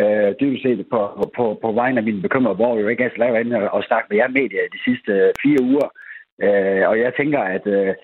[0.00, 1.00] øh, dybest set på,
[1.36, 4.16] på, på vejen af mine bekymrede borgere jo ikke altså lavet andet og snakke med
[4.16, 5.88] jer medier de sidste fire uger.
[6.44, 7.94] Øh, og jeg tænker, at øh,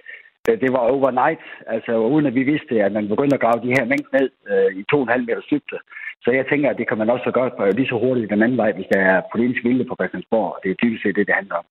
[0.62, 3.85] det var overnight, altså uden at vi vidste, at man begyndte at grave de her
[3.85, 5.79] mængder ned øh, i 2,5 meter dybde.
[6.25, 8.59] Så jeg tænker, at det kan man også gøre på lige så hurtigt den anden
[8.62, 10.59] vej, hvis der er politisk vilje på Christiansborg.
[10.62, 11.64] Det er typisk det, det handler om.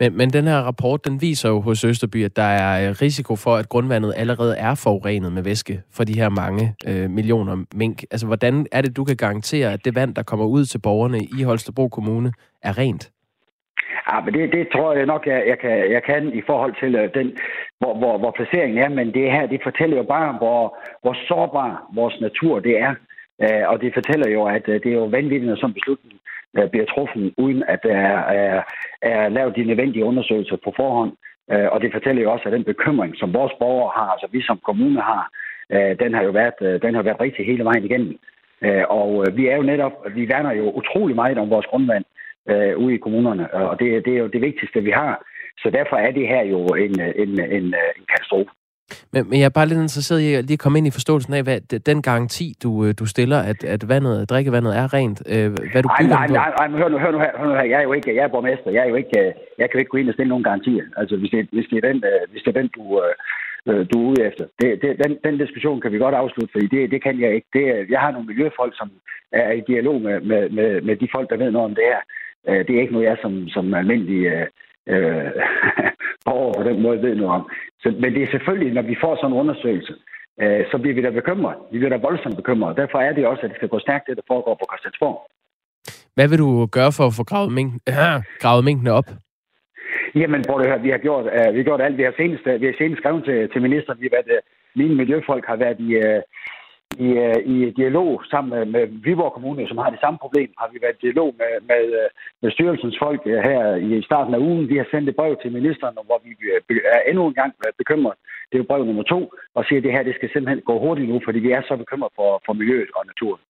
[0.00, 3.36] Men, men den her rapport, den viser jo hos Østerby, at der er øh, risiko
[3.36, 8.02] for, at grundvandet allerede er forurenet med væske for de her mange øh, millioner mink.
[8.10, 11.18] Altså, hvordan er det, du kan garantere, at det vand, der kommer ud til borgerne
[11.38, 13.10] i Holstebro Kommune, er rent?
[14.10, 16.94] Ja, men det, det tror jeg nok, jeg, jeg, kan, jeg kan i forhold til
[16.94, 17.38] øh, den,
[17.80, 18.88] hvor, hvor, hvor placeringen er.
[18.88, 22.94] Men det her, det fortæller jo bare, hvor, hvor sårbar vores natur det er.
[23.44, 26.20] Uh, og det fortæller jo, at øh, det er jo vanvittigt, når sådan beslutning
[26.70, 28.62] bliver truffet, uden at der er, er,
[29.02, 31.12] er lavet de nødvendige undersøgelser på forhånd.
[31.52, 34.42] Uh, og det fortæller jo også, at den bekymring, som vores borgere har, altså vi
[34.42, 35.30] som kommune har,
[35.74, 38.18] uh, den har jo været, den har været rigtig hele vejen igennem.
[38.66, 42.04] Uh, og vi er jo netop, vi værner jo utrolig meget om vores grundvand
[42.48, 43.54] øh, ude i kommunerne.
[43.54, 45.22] Og det, det er jo det vigtigste, vi har.
[45.58, 47.64] Så derfor er det her jo en, en, en,
[47.96, 48.50] en katastrofe.
[49.12, 51.42] Men, men jeg er bare lidt interesseret i at lige komme ind i forståelsen af,
[51.42, 55.82] hvad den garanti, du, øh, du stiller, at, at vandet, drikkevandet er rent, øh, hvad
[55.82, 57.64] du bygger nej, nej, nej, nej, hør nu, hør nu her, hør nu her.
[57.72, 59.18] Jeg er jo ikke, jeg er borgmester, jeg er jo ikke,
[59.58, 60.84] jeg kan jo ikke gå ind og stille nogen garantier.
[60.96, 62.84] Altså, hvis det, hvis det er den, øh, hvis det er den du,
[63.68, 64.44] øh, du er ude efter.
[64.60, 67.48] Det, det, den, den diskussion kan vi godt afslutte, fordi det, det kan jeg ikke.
[67.56, 68.90] Det, jeg har nogle miljøfolk, som
[69.32, 72.02] er i dialog med, med, med, med de folk, der ved noget om det her.
[72.48, 74.46] Øh, det er ikke noget, jeg som, som almindelig øh,
[74.92, 75.30] øh
[76.26, 77.50] borger på den måde ved noget om.
[77.82, 79.94] Så, men det er selvfølgelig, når vi får sådan en undersøgelse,
[80.42, 81.56] øh, så bliver vi da bekymret.
[81.72, 82.76] Vi bliver da voldsomt bekymret.
[82.76, 85.18] Derfor er det også, at det skal gå stærkt, det der foregår på Christiansborg.
[86.14, 89.08] Hvad vil du gøre for at få gravet, mængden, øh, gravet mængdene op?
[90.14, 91.96] Jamen, prøv at høre, vi har gjort, uh, vi har gjort alt.
[91.98, 94.42] Vi har senest, uh, vi har senest skrevet til, til ministeren, vi har været, uh,
[94.80, 96.20] mine miljøfolk har været i, uh,
[97.06, 100.50] i, uh, i dialog sammen med, Viborg Kommune, som har det samme problem.
[100.58, 101.82] Har vi været i dialog med, med,
[102.42, 104.68] med styrelsens folk uh, her i starten af ugen.
[104.68, 106.30] Vi har sendt et brev til ministeren, hvor vi
[106.96, 108.14] er endnu en gang bekymret.
[108.48, 109.20] Det er jo brev nummer to,
[109.54, 111.76] og siger, at det her det skal simpelthen gå hurtigt nu, fordi vi er så
[111.76, 113.42] bekymret for, for miljøet og naturen.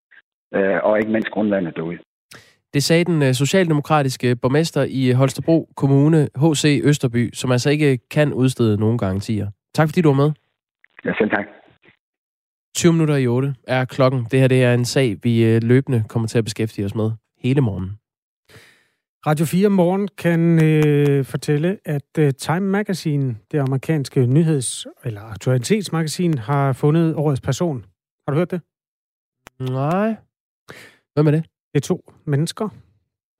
[0.86, 1.98] Og ikke mindst grundvandet derude.
[2.74, 6.80] Det sagde den øh, socialdemokratiske borgmester i Holstebro Kommune, H.C.
[6.84, 9.46] Østerby, som altså ikke kan udstede nogen garantier.
[9.74, 10.30] Tak fordi du var med.
[11.04, 11.46] Ja, selv tak.
[12.76, 14.26] 20 minutter i 8 er klokken.
[14.30, 17.10] Det her det er en sag, vi øh, løbende kommer til at beskæftige os med
[17.38, 17.90] hele morgen.
[19.26, 26.38] Radio 4 Morgen kan øh, fortælle, at øh, Time Magazine, det amerikanske nyheds- eller aktualitetsmagasin,
[26.38, 27.84] har fundet årets person.
[28.28, 28.60] Har du hørt det?
[29.60, 30.16] Nej.
[31.14, 31.44] Hvem er det?
[31.74, 32.68] Det er to mennesker,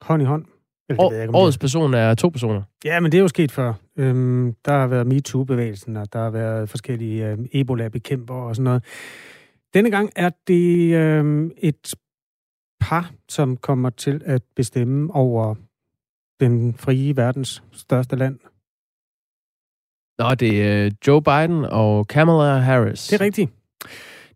[0.03, 0.45] hånd i hånd.
[0.91, 2.63] Eller, det ved jeg ikke, årets person er to personer?
[2.85, 3.73] Ja, men det er jo sket før.
[3.97, 8.85] Øhm, der har været MeToo-bevægelsen, og der har været forskellige øh, Ebola-bekæmper og sådan noget.
[9.75, 11.95] Denne gang er det øh, et
[12.81, 15.55] par, som kommer til at bestemme over
[16.41, 18.39] den frie verdens største land.
[20.19, 23.07] Nå, det er øh, Joe Biden og Kamala Harris.
[23.07, 23.51] Det er rigtigt.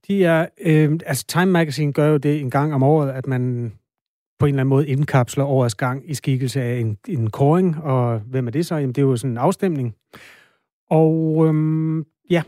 [0.09, 3.73] De er, øh, altså Time Magazine gør jo det en gang om året, at man
[4.45, 7.83] på en eller anden måde indkapsler årets gang i skikkelse af en, en koring.
[7.83, 8.75] Og hvem er det så?
[8.75, 9.95] Jamen, det er jo sådan en afstemning.
[10.91, 12.43] Og øhm, ja,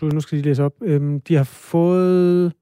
[0.00, 0.72] du, nu skal jeg lige læse op.
[0.82, 2.52] Øhm, de har fået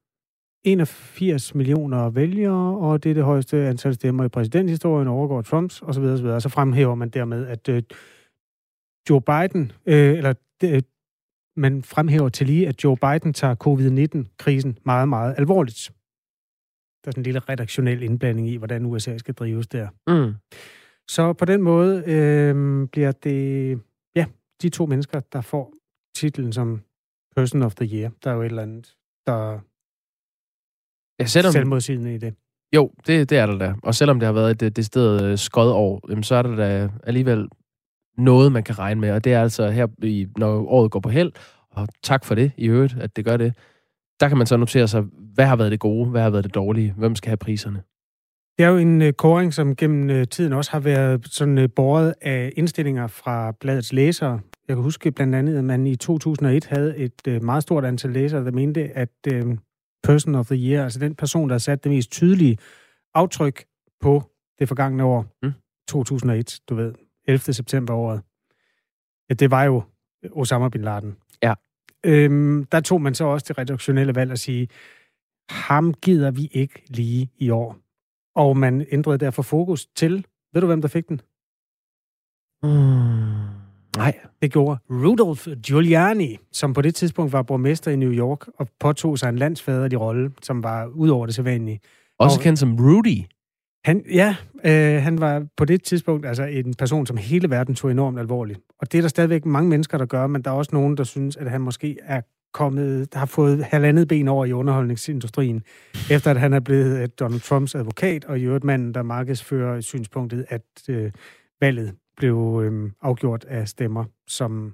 [0.63, 6.03] 81 millioner vælgere, og det er det højeste antal stemmer i præsidenthistorien, overgår Trumps osv.
[6.03, 6.25] osv.
[6.25, 7.83] Og så fremhæver man dermed, at øh,
[9.09, 10.81] Joe Biden, øh, eller øh,
[11.55, 15.96] man fremhæver til lige, at Joe Biden tager covid-19-krisen meget, meget alvorligt.
[17.07, 19.87] Der er sådan en lille redaktionel indblanding i, hvordan USA skal drives der.
[20.07, 20.33] Mm.
[21.07, 23.79] Så på den måde øh, bliver det
[24.15, 24.25] ja,
[24.61, 25.73] de to mennesker, der får
[26.15, 26.81] titlen som
[27.35, 28.11] Person of the Year.
[28.23, 28.95] Der er jo et eller andet,
[29.27, 29.59] der
[31.19, 31.51] ja, selvom...
[31.51, 32.33] selvmodsigende i det.
[32.75, 33.75] Jo, det, det er der da.
[33.83, 37.47] Og selvom det har været et decideret øh, skod år, så er der da alligevel
[38.17, 39.11] noget, man kan regne med.
[39.11, 39.87] Og det er altså her,
[40.39, 41.31] når året går på held,
[41.69, 43.53] og tak for det i øvrigt, at det gør det,
[44.19, 45.03] der kan man så notere sig,
[45.33, 47.83] hvad har været det gode, hvad har været det dårlige, hvem skal have priserne?
[48.57, 52.13] Det er jo en uh, koring, som gennem uh, tiden også har været sådan båret
[52.21, 54.39] af indstillinger fra bladets læsere.
[54.67, 58.11] Jeg kan huske blandt andet, at man i 2001 havde et uh, meget stort antal
[58.11, 59.09] læsere, der mente, at
[60.03, 62.57] Person of the Year, altså den person, der har sat det mest tydelige
[63.13, 63.65] aftryk
[64.01, 64.23] på
[64.59, 65.53] det forgangne år, mm.
[65.87, 66.93] 2001, du ved,
[67.27, 67.53] 11.
[67.53, 68.21] september året,
[69.29, 69.83] ja, det var jo
[70.31, 71.15] Osama Bin Laden.
[72.05, 74.67] Øhm, der tog man så også det redaktionelle valg at sige,
[75.49, 77.77] ham gider vi ikke lige i år.
[78.35, 81.21] Og man ændrede derfor fokus til, ved du hvem der fik den?
[82.63, 82.69] Mm,
[83.97, 84.19] nej.
[84.41, 89.19] Det gjorde Rudolph Giuliani, som på det tidspunkt var borgmester i New York og påtog
[89.19, 91.79] sig en landsfaderlig rolle, som var ud over det sædvanlige.
[92.19, 93.23] Også kendt som Rudy.
[93.85, 94.35] Han, ja,
[94.65, 98.59] øh, han var på det tidspunkt altså en person, som hele verden tog enormt alvorligt.
[98.79, 101.03] Og det er der stadigvæk mange mennesker, der gør, men der er også nogen, der
[101.03, 102.21] synes, at han måske er
[102.53, 105.63] kommet, har fået halvandet ben over i underholdningsindustrien,
[106.11, 109.81] efter at han er blevet øh, Donald Trumps advokat, og i øvrigt manden, der markedsfører
[109.81, 111.11] synspunktet, at øh,
[111.61, 114.73] valget blev øh, afgjort af stemmer som,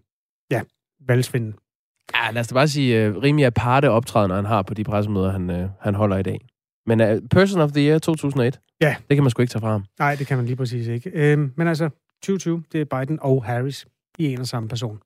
[0.51, 0.62] ja,
[1.08, 1.56] valgsvinden.
[2.16, 5.32] Ja, lad os da bare sige, uh, rimelig aparte optrædener, han har på de pressemøder,
[5.32, 6.39] han, uh, han holder i dag.
[6.86, 8.95] Men uh, Person of the Year 2001, ja.
[9.10, 9.86] det kan man sgu ikke tage fra ham.
[9.99, 11.12] Nej, det kan man lige præcis ikke.
[11.14, 11.89] Øh, men altså,
[12.24, 13.88] 2020, det er Biden og Harris
[14.20, 14.99] i en og samme person.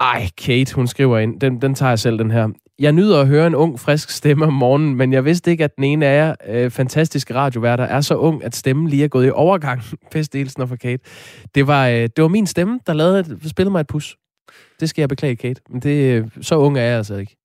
[0.00, 1.40] Ej, Kate, hun skriver ind.
[1.40, 2.48] Den, den tager jeg selv, den her.
[2.78, 5.76] Jeg nyder at høre en ung, frisk stemme om morgenen, men jeg vidste ikke, at
[5.76, 9.26] den ene af jer øh, fantastiske radioværter er så ung, at stemmen lige er gået
[9.26, 9.82] i overgang.
[10.12, 11.02] Pest Elsen for Kate.
[11.54, 14.16] Det var, øh, det var min stemme, der lavede, spillede mig et pus.
[14.80, 15.60] Det skal jeg beklage, Kate.
[15.70, 17.36] Men det, øh, så ung er jeg altså ikke.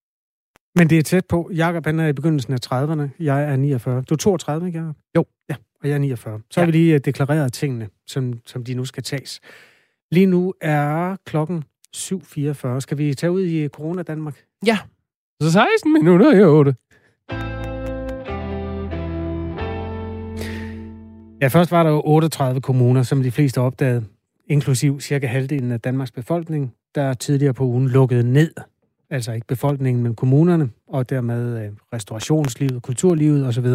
[0.75, 1.51] Men det er tæt på.
[1.53, 3.09] Jakob han er i begyndelsen af 30'erne.
[3.19, 4.01] Jeg er 49.
[4.01, 4.95] Du er 32, ikke Jacob?
[5.15, 5.25] Jo.
[5.49, 6.41] Ja, og jeg er 49.
[6.51, 6.61] Så ja.
[6.61, 9.39] har vi lige øh, deklareret tingene, som, som de nu skal tages.
[10.14, 11.64] Lige nu er klokken
[11.95, 12.80] 7.44.
[12.80, 14.43] Skal vi tage ud i Corona Danmark?
[14.66, 14.78] Ja.
[15.41, 16.76] Så 16 minutter i 8.
[21.41, 24.05] Ja, først var der jo 38 kommuner, som de fleste opdagede,
[24.47, 28.53] inklusiv cirka halvdelen af Danmarks befolkning, der tidligere på ugen lukkede ned.
[29.12, 33.66] Altså ikke befolkningen, men kommunerne, og dermed øh, restaurationslivet, kulturlivet osv.,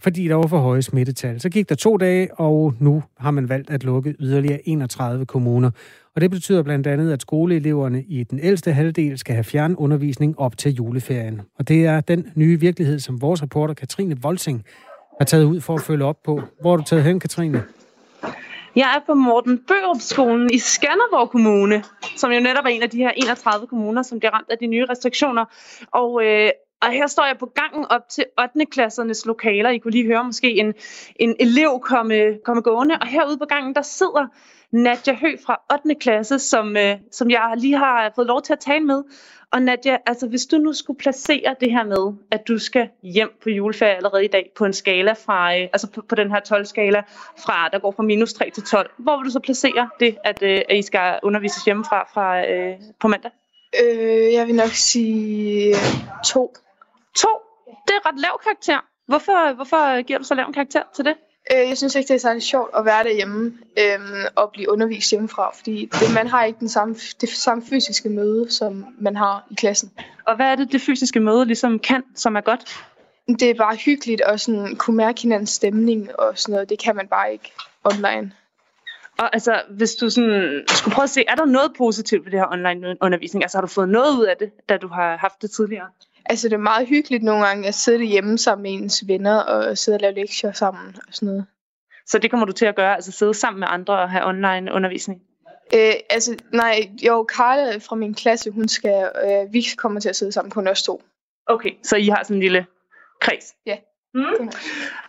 [0.00, 1.40] fordi der var for høje smittetal.
[1.40, 5.70] Så gik der to dage, og nu har man valgt at lukke yderligere 31 kommuner.
[6.14, 10.58] Og det betyder blandt andet, at skoleeleverne i den ældste halvdel skal have fjernundervisning op
[10.58, 11.40] til juleferien.
[11.58, 14.64] Og det er den nye virkelighed, som vores reporter Katrine Volsing
[15.20, 16.42] har taget ud for at følge op på.
[16.60, 17.62] Hvor er du taget hen, Katrine?
[18.76, 21.84] Jeg er på Morten Børup skolen i Skanderborg Kommune,
[22.16, 24.66] som jo netop er en af de her 31 kommuner, som bliver ramt af de
[24.66, 25.44] nye restriktioner.
[25.92, 26.50] Og, øh,
[26.82, 28.66] og her står jeg på gangen op til 8.
[28.66, 29.70] klassernes lokaler.
[29.70, 30.74] I kunne lige høre måske en,
[31.16, 32.94] en elev komme, komme gående.
[33.00, 34.26] Og herude på gangen, der sidder
[34.72, 35.94] Nadja Hø fra 8.
[35.94, 39.02] klasse, som, øh, som jeg lige har fået lov til at tale med.
[39.54, 43.30] Og Nadja, altså hvis du nu skulle placere det her med, at du skal hjem
[43.42, 46.40] på juleferie allerede i dag på en skala fra, øh, altså på, på den her
[46.48, 47.02] 12-skala,
[47.44, 50.42] fra, der går fra minus 3 til 12, hvor vil du så placere det, at,
[50.42, 53.30] øh, at I skal undervises hjemmefra fra, øh, på mandag?
[53.82, 55.74] Øh, jeg vil nok sige
[56.24, 56.54] to.
[57.16, 57.28] To?
[57.88, 58.78] Det er ret lav karakter.
[59.06, 61.14] Hvorfor, hvorfor giver du så lav en karakter til det?
[61.52, 65.10] Øh, jeg synes ikke, det er særlig sjovt at være derhjemme øh, og blive undervist
[65.10, 69.46] hjemmefra, fordi det, man har ikke den samme, det samme fysiske møde, som man har
[69.50, 69.90] i klassen.
[70.26, 72.84] Og hvad er det, det fysiske møde ligesom kan, som er godt?
[73.28, 76.68] Det er bare hyggeligt at sådan kunne mærke hinandens stemning og sådan noget.
[76.68, 77.52] Det kan man bare ikke
[77.84, 78.32] online.
[79.18, 82.40] Og altså, hvis du sådan skulle prøve at se, er der noget positivt ved det
[82.40, 83.44] her online undervisning?
[83.44, 85.86] Altså, har du fået noget ud af det, da du har haft det tidligere?
[86.26, 89.78] Altså, det er meget hyggeligt nogle gange at sidde hjemme sammen med ens venner og
[89.78, 91.46] sidde og lave lektier sammen og sådan noget.
[92.06, 94.72] Så det kommer du til at gøre, altså sidde sammen med andre og have online
[94.72, 95.22] undervisning?
[95.74, 100.16] Øh, altså, nej, jo, Karla fra min klasse, hun skal, øh, vi kommer til at
[100.16, 101.02] sidde sammen kun os to.
[101.46, 102.66] Okay, så I har sådan en lille
[103.20, 103.54] kreds?
[103.66, 103.76] Ja.
[104.14, 104.50] Mm.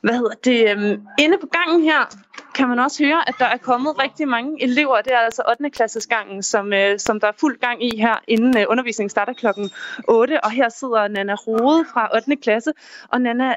[0.02, 0.76] Hvad hedder det?
[0.76, 2.16] Um, inde på gangen her
[2.56, 5.02] kan man også høre, at der er kommet rigtig mange elever.
[5.02, 5.70] Det er altså 8.
[5.70, 9.34] klasses gangen, som, uh, som der er fuld gang i her, inden uh, undervisningen starter
[9.34, 9.70] klokken
[10.08, 10.44] 8.
[10.44, 12.36] Og her sidder Nana Rode fra 8.
[12.36, 12.72] klasse.
[13.10, 13.56] Og Nana,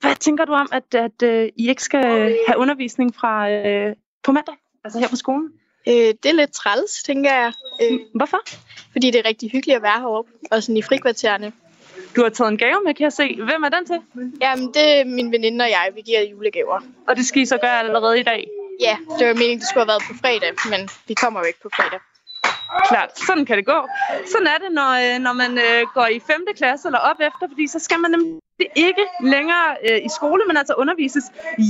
[0.00, 3.48] hvad tænker du om, at, at uh, I ikke skal have undervisning fra
[4.22, 4.54] på mandag?
[4.84, 5.52] Altså her på skolen?
[5.88, 7.52] Øh, det er lidt træls, tænker jeg.
[7.82, 8.38] Øh, Hvorfor?
[8.92, 11.52] fordi det er rigtig hyggeligt at være heroppe, og sådan i frikvartererne.
[12.16, 13.36] Du har taget en gave med, kan jeg se.
[13.48, 14.00] Hvem er den til?
[14.40, 16.80] Jamen, det er min veninde og jeg, vi giver julegaver.
[17.08, 18.48] Og det skal I så gøre allerede i dag?
[18.80, 21.62] Ja, det var meningen, det skulle have været på fredag, men vi kommer jo ikke
[21.62, 22.00] på fredag.
[22.88, 23.80] Klart, sådan kan det gå.
[24.32, 26.46] Sådan er det, når, øh, når man øh, går i 5.
[26.56, 28.40] klasse eller op efter, fordi så skal man nemlig
[28.76, 31.24] ikke længere øh, i skole, men altså undervises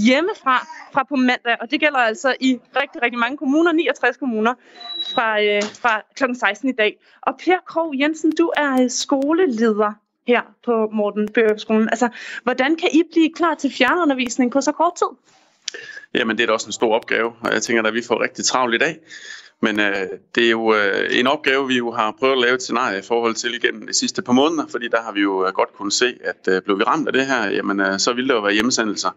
[0.07, 1.57] hjemmefra fra på mandag.
[1.61, 4.55] Og det gælder altså i rigtig, rigtig mange kommuner, 69 kommuner,
[5.15, 6.25] fra, øh, fra kl.
[6.35, 6.97] 16 i dag.
[7.23, 9.93] Og Per Krog Jensen, du er øh, skoleleder
[10.27, 11.89] her på Morten Bøgerskolen.
[11.89, 12.09] Altså,
[12.43, 15.07] hvordan kan I blive klar til fjernundervisning på så kort tid?
[16.15, 18.45] Jamen, det er da også en stor opgave, og jeg tænker, at vi får rigtig
[18.45, 18.99] travlt i dag.
[19.63, 22.63] Men øh, det er jo øh, en opgave, vi jo har prøvet at lave et
[22.63, 25.53] scenarie i forhold til igennem de sidste par måneder, fordi der har vi jo øh,
[25.53, 28.29] godt kunne se, at øh, blev vi ramt af det her, jamen øh, så ville
[28.29, 29.11] der jo være hjemmesendelser.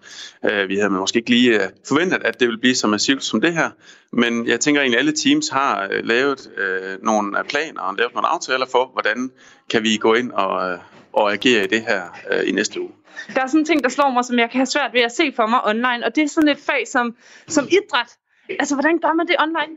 [0.46, 3.42] Øh, vi havde måske ikke lige øh, forventet, at det ville blive så massivt som
[3.42, 3.70] det her,
[4.12, 7.96] men jeg tænker egentlig, at alle teams har øh, lavet øh, nogle øh, planer og
[7.98, 9.32] lavet nogle aftaler for, hvordan
[9.70, 10.78] kan vi gå ind og, øh,
[11.14, 12.92] og agere i det her øh, i næste uge.
[13.36, 15.12] Der er sådan en ting, der slår mig, som jeg kan have svært ved at
[15.12, 17.16] se for mig online, og det er sådan et fag som,
[17.48, 18.10] som idræt.
[18.50, 19.74] Altså, hvordan gør man det online?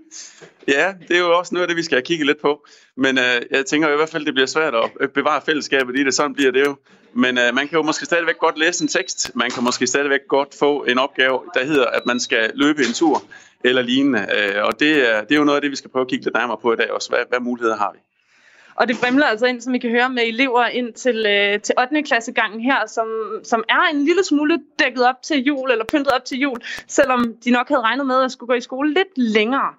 [0.69, 2.67] Ja, det er jo også noget af det, vi skal kigge lidt på.
[2.97, 6.15] Men øh, jeg tænker i hvert fald, det bliver svært at bevare fællesskabet i det.
[6.15, 6.77] Sådan bliver det jo.
[7.13, 9.37] Men øh, man kan jo måske stadigvæk godt læse en tekst.
[9.37, 12.93] Man kan måske stadigvæk godt få en opgave, der hedder, at man skal løbe en
[12.93, 13.23] tur
[13.65, 14.27] eller lignende.
[14.37, 16.25] Øh, og det er, det er jo noget af det, vi skal prøve at kigge
[16.25, 17.09] lidt nærmere på i dag også.
[17.09, 17.99] Hvad, hvad muligheder har vi?
[18.77, 21.75] Og det brimler altså ind, som I kan høre, med elever ind til, øh, til
[21.79, 22.03] 8.
[22.03, 23.09] klassegangen her, som,
[23.45, 26.57] som er en lille smule dækket op til jul, eller pyntet op til jul,
[26.87, 29.75] selvom de nok havde regnet med at skulle gå i skole lidt længere.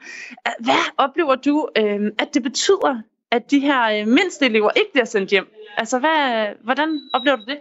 [0.60, 5.06] Hvad oplever du, øh, at det betyder, at de her øh, mindste elever ikke bliver
[5.06, 5.48] sendt hjem?
[5.78, 7.58] Altså, hvad, hvordan oplever du det?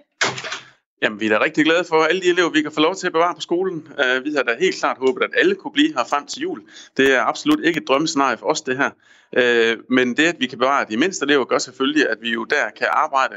[1.03, 3.07] Jamen, vi er da rigtig glade for alle de elever, vi kan få lov til
[3.07, 3.89] at bevare på skolen.
[3.91, 6.63] Uh, vi har da helt klart håbet, at alle kunne blive her frem til jul.
[6.97, 8.91] Det er absolut ikke et drømmescenarie for os, det her.
[9.37, 12.45] Uh, men det, at vi kan bevare de mindste elever, gør selvfølgelig, at vi jo
[12.45, 13.35] der kan arbejde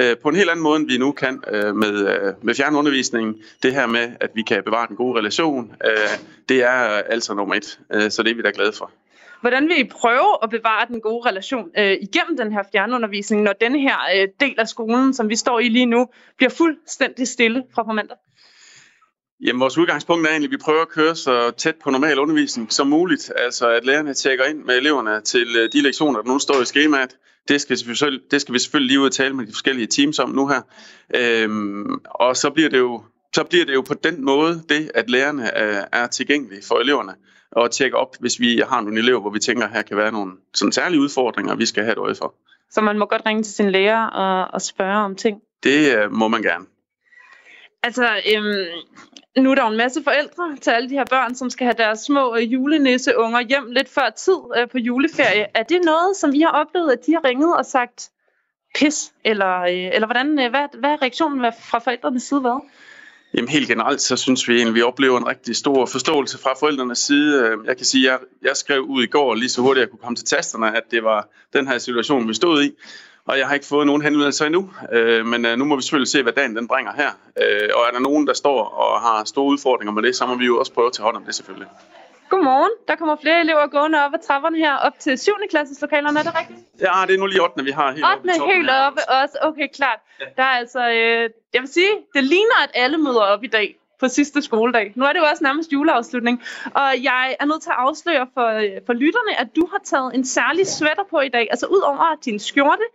[0.00, 3.42] uh, på en helt anden måde, end vi nu kan uh, med, uh, med fjernundervisningen.
[3.62, 7.54] Det her med, at vi kan bevare den gode relation, uh, det er altså nummer
[7.54, 7.78] et.
[7.94, 8.90] Uh, så det er vi da glade for.
[9.42, 13.52] Hvordan vil I prøve at bevare den gode relation øh, igennem den her fjernundervisning, når
[13.52, 17.62] denne her øh, del af skolen, som vi står i lige nu, bliver fuldstændig stille
[17.74, 18.16] fra på mandag?
[19.46, 22.72] Jamen, vores udgangspunkt er egentlig, at vi prøver at køre så tæt på normal undervisning
[22.72, 23.32] som muligt.
[23.36, 26.64] Altså, at lærerne tjekker ind med eleverne til øh, de lektioner, der nu står i
[26.64, 27.16] skemaet.
[27.48, 27.76] Det skal,
[28.30, 30.60] det skal vi selvfølgelig lige ud og tale med de forskellige teams om nu her.
[31.14, 33.02] Øhm, og så bliver det jo
[33.34, 37.14] så bliver det jo på den måde det, at lærerne er, er tilgængelige for eleverne
[37.52, 40.12] og tjekke op, hvis vi har nogle elever, hvor vi tænker, at her kan være
[40.12, 42.34] nogle sådan særlige udfordringer, vi skal have et øje for.
[42.70, 45.40] Så man må godt ringe til sin lærer og, og spørge om ting?
[45.62, 46.66] Det øh, må man gerne.
[47.82, 48.66] Altså, øhm,
[49.36, 51.74] nu er der jo en masse forældre til alle de her børn, som skal have
[51.78, 55.46] deres små øh, julenisseunger hjem lidt før tid øh, på juleferie.
[55.54, 58.10] Er det noget, som I har oplevet, at de har ringet og sagt
[58.74, 59.12] pis?
[59.24, 62.62] Eller, øh, eller hvordan, øh, hvad, hvad er reaktionen fra forældrenes side været?
[63.34, 66.98] Jamen helt generelt, så synes vi egentlig, vi oplever en rigtig stor forståelse fra forældrenes
[66.98, 67.42] side.
[67.42, 69.98] Øh, jeg kan sige, jeg, jeg skrev ud i går, lige så hurtigt jeg kunne
[69.98, 72.70] komme til tasterne, at det var den her situation, vi stod i.
[73.24, 76.08] Og jeg har ikke fået nogen henvendelser endnu, øh, men øh, nu må vi selvfølgelig
[76.08, 77.10] se, hvad dagen den bringer her.
[77.42, 80.34] Øh, og er der nogen, der står og har store udfordringer med det, så må
[80.34, 81.68] vi jo også prøve at tage hånd om det selvfølgelig.
[82.32, 82.74] Godmorgen.
[82.88, 85.32] Der kommer flere elever gående op ad trapperne her op til 7.
[85.50, 86.18] klasses lokalerne.
[86.18, 86.58] Er det rigtigt?
[86.80, 87.64] Ja, det er nu lige 8.
[87.64, 88.16] vi har helt 8.
[88.16, 88.52] oppe.
[88.52, 89.36] helt oppe også.
[89.42, 89.98] Okay, klart.
[90.36, 93.76] Der er altså, øh, jeg vil sige, det ligner, at alle møder op i dag
[94.00, 94.92] på sidste skoledag.
[94.96, 96.42] Nu er det jo også nærmest juleafslutning,
[96.74, 100.14] og jeg er nødt til at afsløre for, øh, for lytterne, at du har taget
[100.14, 101.48] en særlig sweater på i dag.
[101.50, 102.86] Altså ud over din skjorte,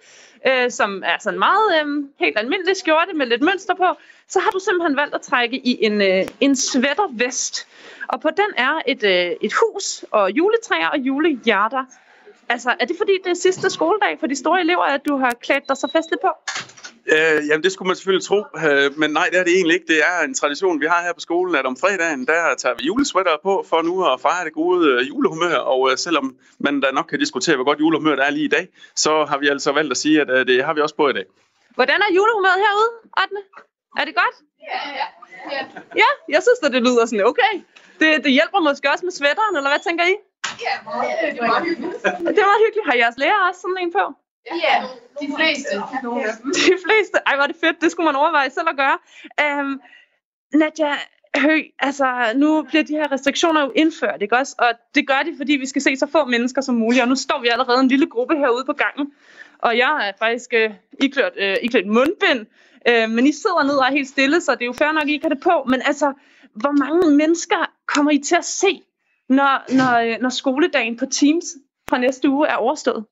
[0.47, 1.85] øh, som er sådan meget øh,
[2.19, 3.88] helt almindelig skjorte med lidt mønster på,
[4.27, 7.67] så har du simpelthen valgt at trække i en, øh, en sweatervest.
[8.08, 11.86] Og på den er et, øh, et hus og juletræer og julehjerter.
[12.49, 15.32] Altså, er det fordi, det er sidste skoledag for de store elever, at du har
[15.41, 16.32] klædt dig så festligt på?
[17.16, 19.88] Øh, jamen, det skulle man selvfølgelig tro, øh, men nej, det er det egentlig ikke.
[19.88, 22.84] Det er en tradition, vi har her på skolen, at om fredagen, der tager vi
[22.86, 26.91] julesweater på for nu at fejre det gode øh, julehumør, og øh, selvom man da
[26.91, 29.72] nok kan diskutere, hvor godt julehumør der er lige i dag, så har vi altså
[29.72, 31.26] valgt at sige, at øh, det har vi også på i dag.
[31.76, 33.41] Hvordan er julehumøret herude, Atne?
[33.99, 34.36] Er det godt?
[34.72, 35.08] Ja, ja.
[36.01, 37.53] Ja, jeg synes at det lyder sådan okay.
[37.99, 40.15] Det, det hjælper måske også med sweateren, eller hvad tænker I?
[40.65, 40.73] Ja,
[41.31, 42.03] det var hyggeligt.
[42.38, 42.85] Det var hyggeligt.
[42.89, 44.05] Har jeres lærer også sådan en på?
[44.65, 44.75] Ja,
[45.21, 45.75] de fleste.
[46.67, 47.17] De fleste.
[47.25, 47.81] Ej, hvor er det fedt.
[47.81, 48.97] Det skulle man overveje selv at gøre.
[49.45, 49.81] Um,
[50.53, 50.93] Nadja,
[51.35, 54.55] Hø, altså nu bliver de her restriktioner jo indført, ikke også?
[54.57, 57.01] Og det gør de, fordi vi skal se så få mennesker som muligt.
[57.01, 59.13] Og nu står vi allerede en lille gruppe herude på gangen.
[59.59, 62.45] Og jeg er faktisk uh, iklædt, uh, iklædt mundbind.
[62.89, 65.03] Uh, men I sidder ned og er helt stille, så det er jo fair nok,
[65.03, 65.63] at I kan det på.
[65.69, 66.13] Men altså,
[66.53, 68.81] hvor mange mennesker kommer I til at se,
[69.29, 71.45] når, når, når skoledagen på Teams
[71.89, 73.05] fra næste uge er overstået?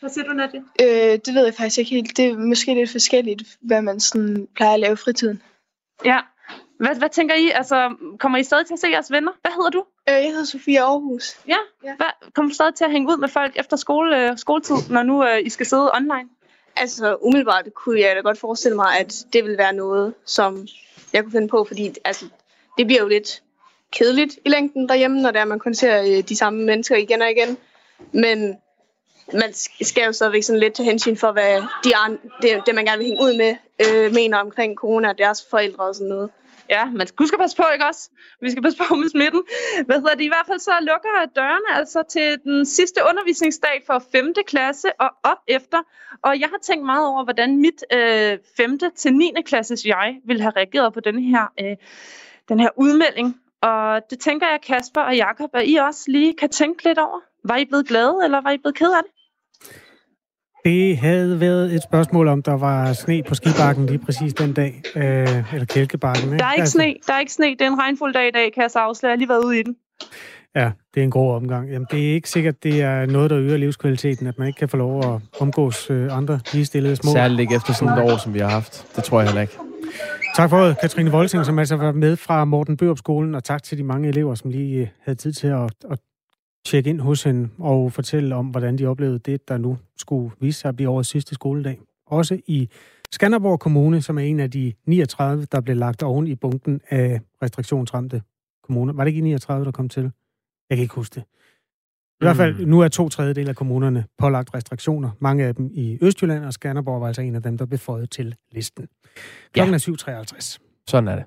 [0.00, 0.60] Hvad siger du, Nadia?
[0.82, 2.16] Øh, det ved jeg faktisk ikke helt.
[2.16, 5.42] Det er måske lidt forskelligt, hvad man sådan plejer at lave i fritiden.
[6.04, 6.20] Ja.
[6.78, 7.50] Hvad, hvad tænker I?
[7.50, 9.32] Altså, kommer I stadig til at se jeres venner?
[9.40, 9.84] Hvad hedder du?
[10.08, 11.40] Øh, jeg hedder Sofia Aarhus.
[11.48, 11.56] Ja?
[11.84, 11.96] ja.
[11.96, 15.02] Hvad, kommer du stadig til at hænge ud med folk efter skole, øh, skoletid, når
[15.02, 16.28] nu øh, I skal sidde online?
[16.76, 20.66] Altså, umiddelbart kunne jeg da godt forestille mig, at det vil være noget, som
[21.12, 22.24] jeg kunne finde på, fordi altså,
[22.78, 23.42] det bliver jo lidt
[23.92, 27.22] kedeligt i længden derhjemme, når det er, man kun ser øh, de samme mennesker igen
[27.22, 27.58] og igen.
[28.12, 28.56] Men
[29.32, 32.84] man skal jo stadigvæk sådan lidt til hensyn for, hvad de andre, det, det, man
[32.84, 33.56] gerne vil hænge ud med,
[33.86, 36.30] øh, mener omkring corona og deres forældre og sådan noget.
[36.70, 38.10] Ja, man skal passe på, ikke også?
[38.40, 39.42] Vi skal passe på med smitten.
[39.86, 40.24] Hvad hedder det?
[40.24, 44.34] I hvert fald så lukker dørene altså til den sidste undervisningsdag for 5.
[44.46, 45.78] klasse og op efter.
[46.22, 48.78] Og jeg har tænkt meget over, hvordan mit øh, 5.
[48.96, 49.32] til 9.
[49.46, 51.76] klasses jeg ville have reageret på den her, øh,
[52.48, 53.40] den her udmelding.
[53.62, 57.20] Og det tænker jeg, Kasper og Jakob, at I også lige kan tænke lidt over.
[57.44, 59.15] Var I blevet glade, eller var I blevet ked af det?
[60.66, 64.82] Det havde været et spørgsmål om, der var sne på skibakken lige præcis den dag.
[64.96, 65.02] Øh,
[65.52, 66.24] eller kælkebakken.
[66.24, 66.38] Ikke?
[66.38, 66.72] Der er ikke altså...
[66.72, 66.94] sne.
[67.06, 67.46] Der er ikke sne.
[67.46, 69.10] Det er en regnfuld dag i dag, kan jeg så afsløre.
[69.10, 69.76] Jeg har lige været ude i den.
[70.54, 71.70] Ja, det er en god omgang.
[71.70, 74.68] Jamen, det er ikke sikkert, det er noget, der øger livskvaliteten, at man ikke kan
[74.68, 77.12] få lov at omgås øh, andre ligestillede små.
[77.12, 78.86] Særligt ikke efter sådan et år, som vi har haft.
[78.96, 79.58] Det tror jeg heller ikke.
[80.36, 83.62] Tak for det, Katrine Volsing, som altså var med fra Morten Børup skolen, og tak
[83.62, 85.98] til de mange elever, som lige øh, havde tid til at, at
[86.66, 90.60] tjekke ind hos hende og fortælle om, hvordan de oplevede det, der nu skulle vise
[90.60, 91.80] sig at blive årets sidste skoledag.
[92.06, 92.68] Også i
[93.12, 97.20] Skanderborg Kommune, som er en af de 39, der blev lagt oven i bunken af
[97.42, 98.22] restriktionsramte
[98.62, 98.92] kommuner.
[98.92, 100.12] Var det ikke 39, der kom til?
[100.70, 101.24] Jeg kan ikke huske det.
[102.20, 102.68] I hvert fald, mm.
[102.68, 105.10] nu er to tredjedel af kommunerne pålagt restriktioner.
[105.18, 108.10] Mange af dem i Østjylland, og Skanderborg var altså en af dem, der blev fået
[108.10, 108.88] til listen.
[109.52, 110.12] Klokken ja.
[110.12, 110.58] er 7.53.
[110.86, 111.24] Sådan er det.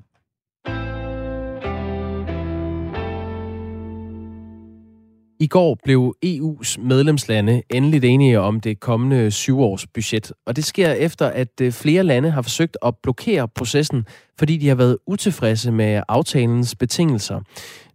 [5.41, 11.27] I går blev EU's medlemslande endeligt enige om det kommende syvårsbudget, og det sker efter,
[11.27, 14.05] at øh, flere lande har forsøgt at blokere processen,
[14.39, 17.41] fordi de har været utilfredse med aftalens betingelser.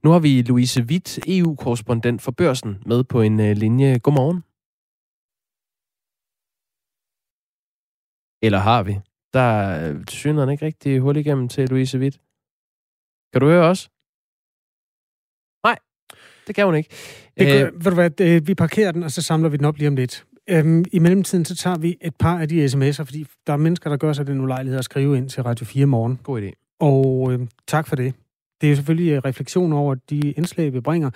[0.05, 3.99] Nu har vi Louise Witt, EU-korrespondent for Børsen, med på en øh, linje.
[3.99, 4.42] Godmorgen.
[8.42, 8.95] Eller har vi?
[9.32, 9.49] Der
[9.90, 12.20] øh, er synligheden ikke rigtig hul igennem til Louise Witt.
[13.32, 13.93] Kan du høre os?
[16.47, 16.90] Det kan hun ikke.
[17.38, 19.64] Det gør, øh, ved du hvad, øh, vi parkerer den, og så samler vi den
[19.64, 20.24] op lige om lidt.
[20.49, 23.90] Øhm, I mellemtiden, så tager vi et par af de sms'er, fordi der er mennesker,
[23.90, 26.20] der gør sig den ulejlighed at skrive ind til Radio 4 morgen.
[26.22, 26.76] God idé.
[26.80, 28.14] Og øh, tak for det.
[28.61, 31.11] Det er selvfølgelig refleksion over de indslag, vi bringer.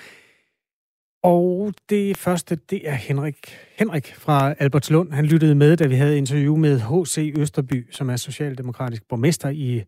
[1.22, 5.12] Og det første, det er Henrik, Henrik fra Albertslund.
[5.12, 7.32] Han lyttede med, da vi havde interview med H.C.
[7.38, 9.82] Østerby, som er socialdemokratisk borgmester i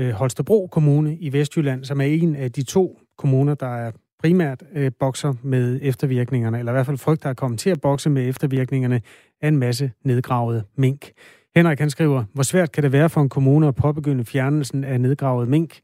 [0.00, 3.92] øh, Holstebro Kommune i Vestjylland, som er en af de to kommuner, der er
[4.24, 8.10] primært øh, bokser med eftervirkningerne, eller i hvert fald frygter at komme til at bokse
[8.10, 9.02] med eftervirkningerne
[9.40, 11.12] af en masse nedgravede mink.
[11.56, 15.00] Henrik han skriver, hvor svært kan det være for en kommune at påbegynde fjernelsen af
[15.00, 15.80] nedgravet mink?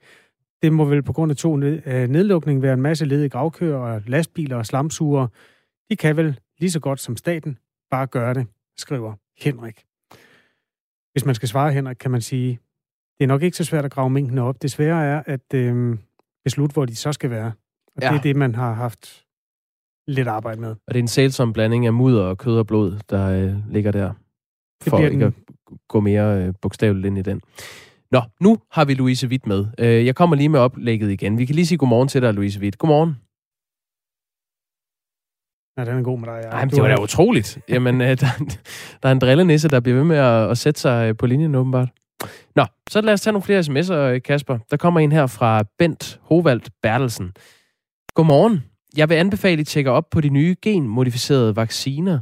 [0.62, 4.02] Det må vel på grund af to øh, nedlukning være en masse ledige gravkøer og
[4.06, 5.26] lastbiler og slamsuger.
[5.90, 7.58] De kan vel lige så godt som staten
[7.90, 9.84] bare gøre det, skriver Henrik.
[11.12, 12.58] Hvis man skal svare Henrik, kan man sige,
[13.18, 14.62] det er nok ikke så svært at grave minkene op.
[14.62, 15.98] Det svære er at øh,
[16.44, 17.52] beslutte, hvor de så skal være.
[17.96, 18.08] Og ja.
[18.08, 19.24] det er det, man har haft
[20.06, 20.70] lidt arbejde med.
[20.70, 23.92] Og det er en sælsom blanding af mudder og kød og blod, der øh, ligger
[23.92, 24.12] der.
[24.82, 25.22] For ikke den...
[25.22, 25.32] at
[25.88, 27.40] gå mere øh, bogstaveligt ind i den.
[28.10, 29.66] Nå, nu har vi Louise Witt med.
[29.78, 31.38] Øh, jeg kommer lige med oplægget igen.
[31.38, 32.78] Vi kan lige sige godmorgen til dig, Louise Witt.
[32.78, 33.16] Godmorgen.
[35.78, 36.40] Ja, den er god med dig.
[36.44, 36.48] Ja.
[36.48, 37.58] Ej, men det var da utroligt.
[37.68, 38.26] Jamen, øh, der,
[39.02, 41.54] der er en drillenisse, der bliver ved med at, at sætte sig øh, på linjen,
[41.54, 41.88] åbenbart.
[42.56, 44.58] Nå, så lad os tage nogle flere sms'er, Kasper.
[44.70, 47.32] Der kommer en her fra Bent Hovald Bertelsen.
[48.14, 48.64] Godmorgen.
[48.96, 52.18] Jeg vil anbefale, at I tjekker op på de nye genmodificerede vacciner.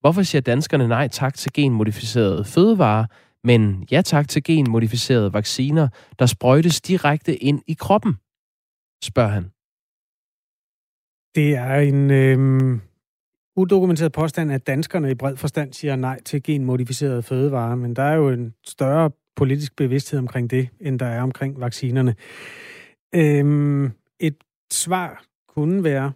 [0.00, 3.06] Hvorfor siger danskerne nej tak til genmodificerede fødevarer,
[3.44, 8.14] men ja tak til genmodificerede vacciner, der sprøjtes direkte ind i kroppen?
[9.04, 9.44] Spørger han.
[11.34, 12.78] Det er en øh,
[13.56, 18.14] udokumenteret påstand, at danskerne i bred forstand siger nej til genmodificerede fødevarer, men der er
[18.14, 22.14] jo en større politisk bevidsthed omkring det, end der er omkring vaccinerne.
[23.14, 24.36] Øh, et
[24.72, 26.12] svar kunne være,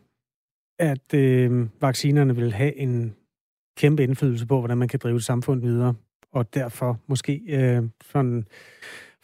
[0.79, 3.17] at øh, vaccinerne vil have en
[3.77, 5.95] kæmpe indflydelse på, hvordan man kan drive et samfund videre,
[6.33, 7.83] og derfor måske øh,
[8.13, 8.47] sådan,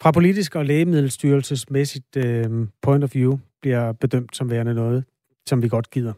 [0.01, 5.05] fra politisk og lægemiddelstyrelsesmæssigt øh, point of view bliver bedømt som værende noget,
[5.47, 6.13] som vi godt gider.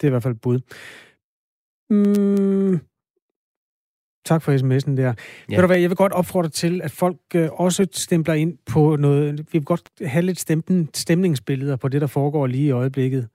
[0.00, 0.60] Det er i hvert fald et bud.
[1.90, 2.80] Mm,
[4.24, 5.02] Tak for sms'en der.
[5.02, 5.12] Ja.
[5.48, 8.96] Ved du hvad, jeg vil godt opfordre til, at folk øh, også stempler ind på
[8.96, 9.38] noget.
[9.38, 13.28] Vi vil godt have lidt stempen, stemningsbilleder på det, der foregår lige i øjeblikket.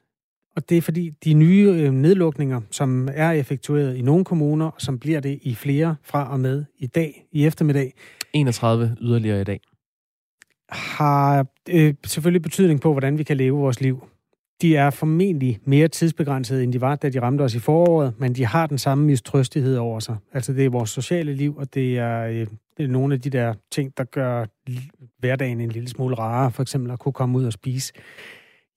[0.56, 5.00] Og det er fordi, de nye øh, nedlukninger, som er effektueret i nogle kommuner, som
[5.00, 7.94] bliver det i flere fra og med i dag, i eftermiddag.
[8.34, 9.62] 31 yderligere i dag.
[10.70, 14.04] Har øh, selvfølgelig betydning på, hvordan vi kan leve vores liv.
[14.62, 18.36] De er formentlig mere tidsbegrænsede, end de var, da de ramte os i foråret, men
[18.36, 20.18] de har den samme mistrøstighed over sig.
[20.34, 22.47] Altså det er vores sociale liv, og det er, øh,
[22.78, 24.45] det er nogle af de der ting, der gør
[25.20, 26.51] hverdagen en lille smule rarere.
[26.51, 27.93] For eksempel at kunne komme ud og spise.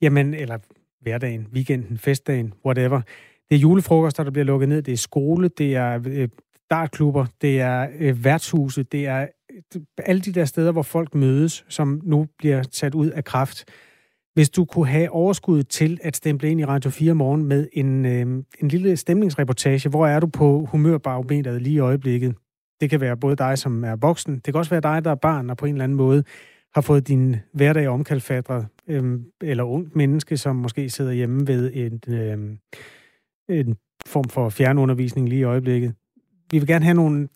[0.02, 0.58] Jamen, eller
[1.00, 3.00] hverdagen, weekenden, festdagen, whatever.
[3.48, 4.82] Det er julefrokoster, der bliver lukket ned.
[4.82, 6.28] Det er skole, det er øh,
[6.70, 9.26] dartklubber, det er øh, værtshuse, det er
[9.76, 13.64] øh, alle de der steder, hvor folk mødes, som nu bliver sat ud af kraft.
[14.40, 18.06] Hvis du kunne have overskud til at stemple ind i Radio 4 morgen med en,
[18.06, 22.34] øh, en lille stemningsreportage, hvor er du på humørbarometeret lige i øjeblikket?
[22.80, 25.14] Det kan være både dig, som er voksen, det kan også være dig, der er
[25.14, 26.24] barn og på en eller anden måde
[26.74, 32.14] har fået din hverdag omkalfatret, øh, eller ungt menneske, som måske sidder hjemme ved en,
[32.14, 32.38] øh,
[33.48, 33.76] en
[34.06, 35.94] form for fjernundervisning lige i øjeblikket.
[36.50, 37.28] Vi vil gerne have nogle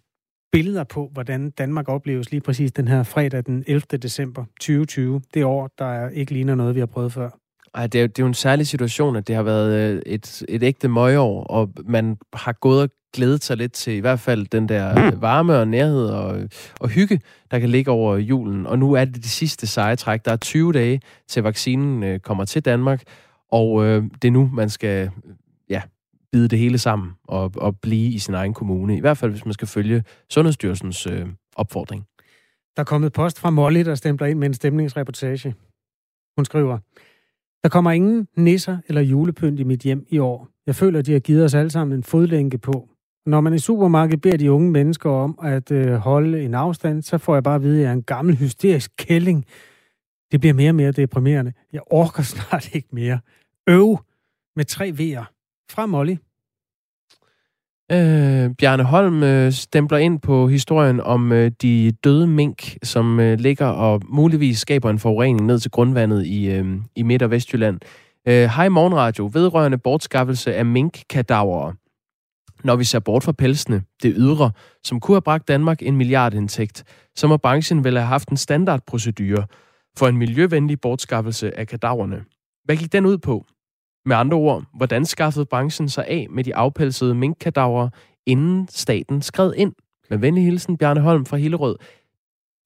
[0.54, 3.80] billeder på, hvordan Danmark opleves lige præcis den her fredag den 11.
[4.02, 5.22] december 2020.
[5.34, 7.30] Det år, der ikke ligner noget, vi har prøvet før.
[7.74, 10.42] Ej, det er, det er jo en særlig situation, at det har været øh, et,
[10.48, 14.46] et ægte møgår, og man har gået og glædet sig lidt til i hvert fald
[14.46, 16.48] den der øh, varme og nærhed og,
[16.80, 18.66] og hygge, der kan ligge over julen.
[18.66, 20.24] Og nu er det det sidste seje træk.
[20.24, 23.02] Der er 20 dage til vaccinen øh, kommer til Danmark,
[23.52, 25.10] og øh, det er nu, man skal
[26.34, 28.96] bide det hele sammen og, og blive i sin egen kommune.
[28.96, 31.26] I hvert fald, hvis man skal følge Sundhedsstyrelsens øh,
[31.56, 32.06] opfordring.
[32.76, 35.54] Der er kommet post fra Molly, der stempler ind med en stemningsreportage.
[36.36, 36.78] Hun skriver,
[37.62, 40.48] der kommer ingen nisser eller julepynt i mit hjem i år.
[40.66, 42.88] Jeg føler, de har givet os alle sammen en fodlænke på.
[43.26, 47.18] Når man i supermarkedet beder de unge mennesker om at øh, holde en afstand, så
[47.18, 49.44] får jeg bare at vide, at jeg er en gammel hysterisk kælling.
[50.32, 51.52] Det bliver mere og mere deprimerende.
[51.72, 53.18] Jeg orker snart ikke mere.
[53.68, 53.98] Øv
[54.56, 55.33] med tre V'er.
[55.70, 56.16] Fra Molly.
[57.92, 63.38] Øh, Bjarne Holm øh, stempler ind på historien om øh, de døde mink, som øh,
[63.38, 67.80] ligger og muligvis skaber en forurening ned til grundvandet i, øh, i Midt- og Vestjylland.
[68.28, 69.30] Øh, hej Morgenradio.
[69.32, 71.72] Vedrørende bortskaffelse af minkkadaverer.
[72.64, 74.50] Når vi ser bort fra pelsene, det ydre,
[74.84, 76.84] som kunne have bragt Danmark en milliardindtægt,
[77.16, 79.46] så må branchen vel have haft en standardprocedure
[79.96, 82.24] for en miljøvenlig bortskaffelse af kadaverne.
[82.64, 83.44] Hvad gik den ud på?
[84.06, 87.88] Med andre ord, hvordan skaffede branchen sig af med de afpelsede minkkadaver,
[88.26, 89.72] inden staten skred ind?
[90.10, 91.76] Med venlig hilsen, Bjarne Holm fra Hillerød.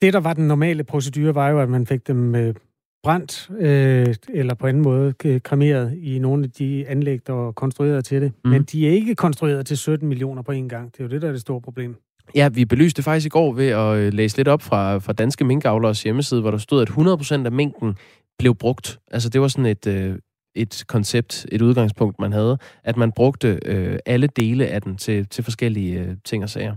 [0.02, 2.54] Det, der var den normale procedure, var jo, at man fik dem øh,
[3.02, 7.52] brændt, øh, eller på anden måde øh, kremeret i nogle af de anlæg, der var
[7.52, 8.32] konstrueret til det.
[8.44, 8.50] Mm.
[8.50, 10.92] Men de er ikke konstrueret til 17 millioner på en gang.
[10.92, 11.96] Det er jo det, der er det store problem.
[12.34, 15.44] Ja, vi belyste faktisk i går ved at øh, læse lidt op fra, fra Danske
[15.44, 17.94] Minkavlers hjemmeside, hvor der stod, at 100% af minken
[18.38, 18.98] blev brugt.
[19.10, 20.16] Altså det var sådan et, øh,
[20.54, 25.26] et koncept, et udgangspunkt, man havde, at man brugte øh, alle dele af den til,
[25.26, 26.76] til forskellige øh, ting og sager.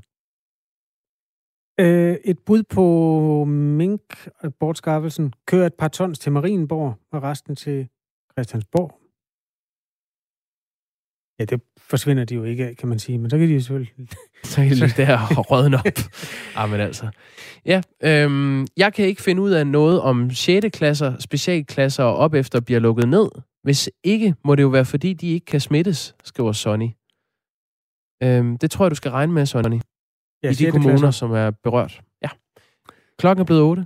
[1.80, 5.34] Øh, et bud på mink-bortskaffelsen.
[5.48, 7.88] Kører et par tons til Marienborg, og resten til
[8.34, 9.02] Christiansborg.
[11.40, 13.60] Ja, det forsvinder de jo ikke af, kan man sige, men så kan de jo
[13.60, 13.94] selvfølgelig...
[14.44, 15.86] Så kan de ligge der og rådne op.
[16.58, 17.10] Jamen altså.
[17.66, 20.66] Ja, øhm, jeg kan ikke finde ud af noget om 6.
[20.74, 23.28] klasser, specialklasser og op efter bliver lukket ned.
[23.64, 26.90] Hvis ikke, må det jo være, fordi de ikke kan smittes, skriver Sonny.
[28.24, 29.80] Øhm, det tror jeg, du skal regne med, Sonny.
[30.44, 31.12] Ja, I de kommuner, klasser.
[31.12, 32.02] som er berørt.
[32.22, 32.30] Ja.
[33.18, 33.86] Klokken er blevet 8.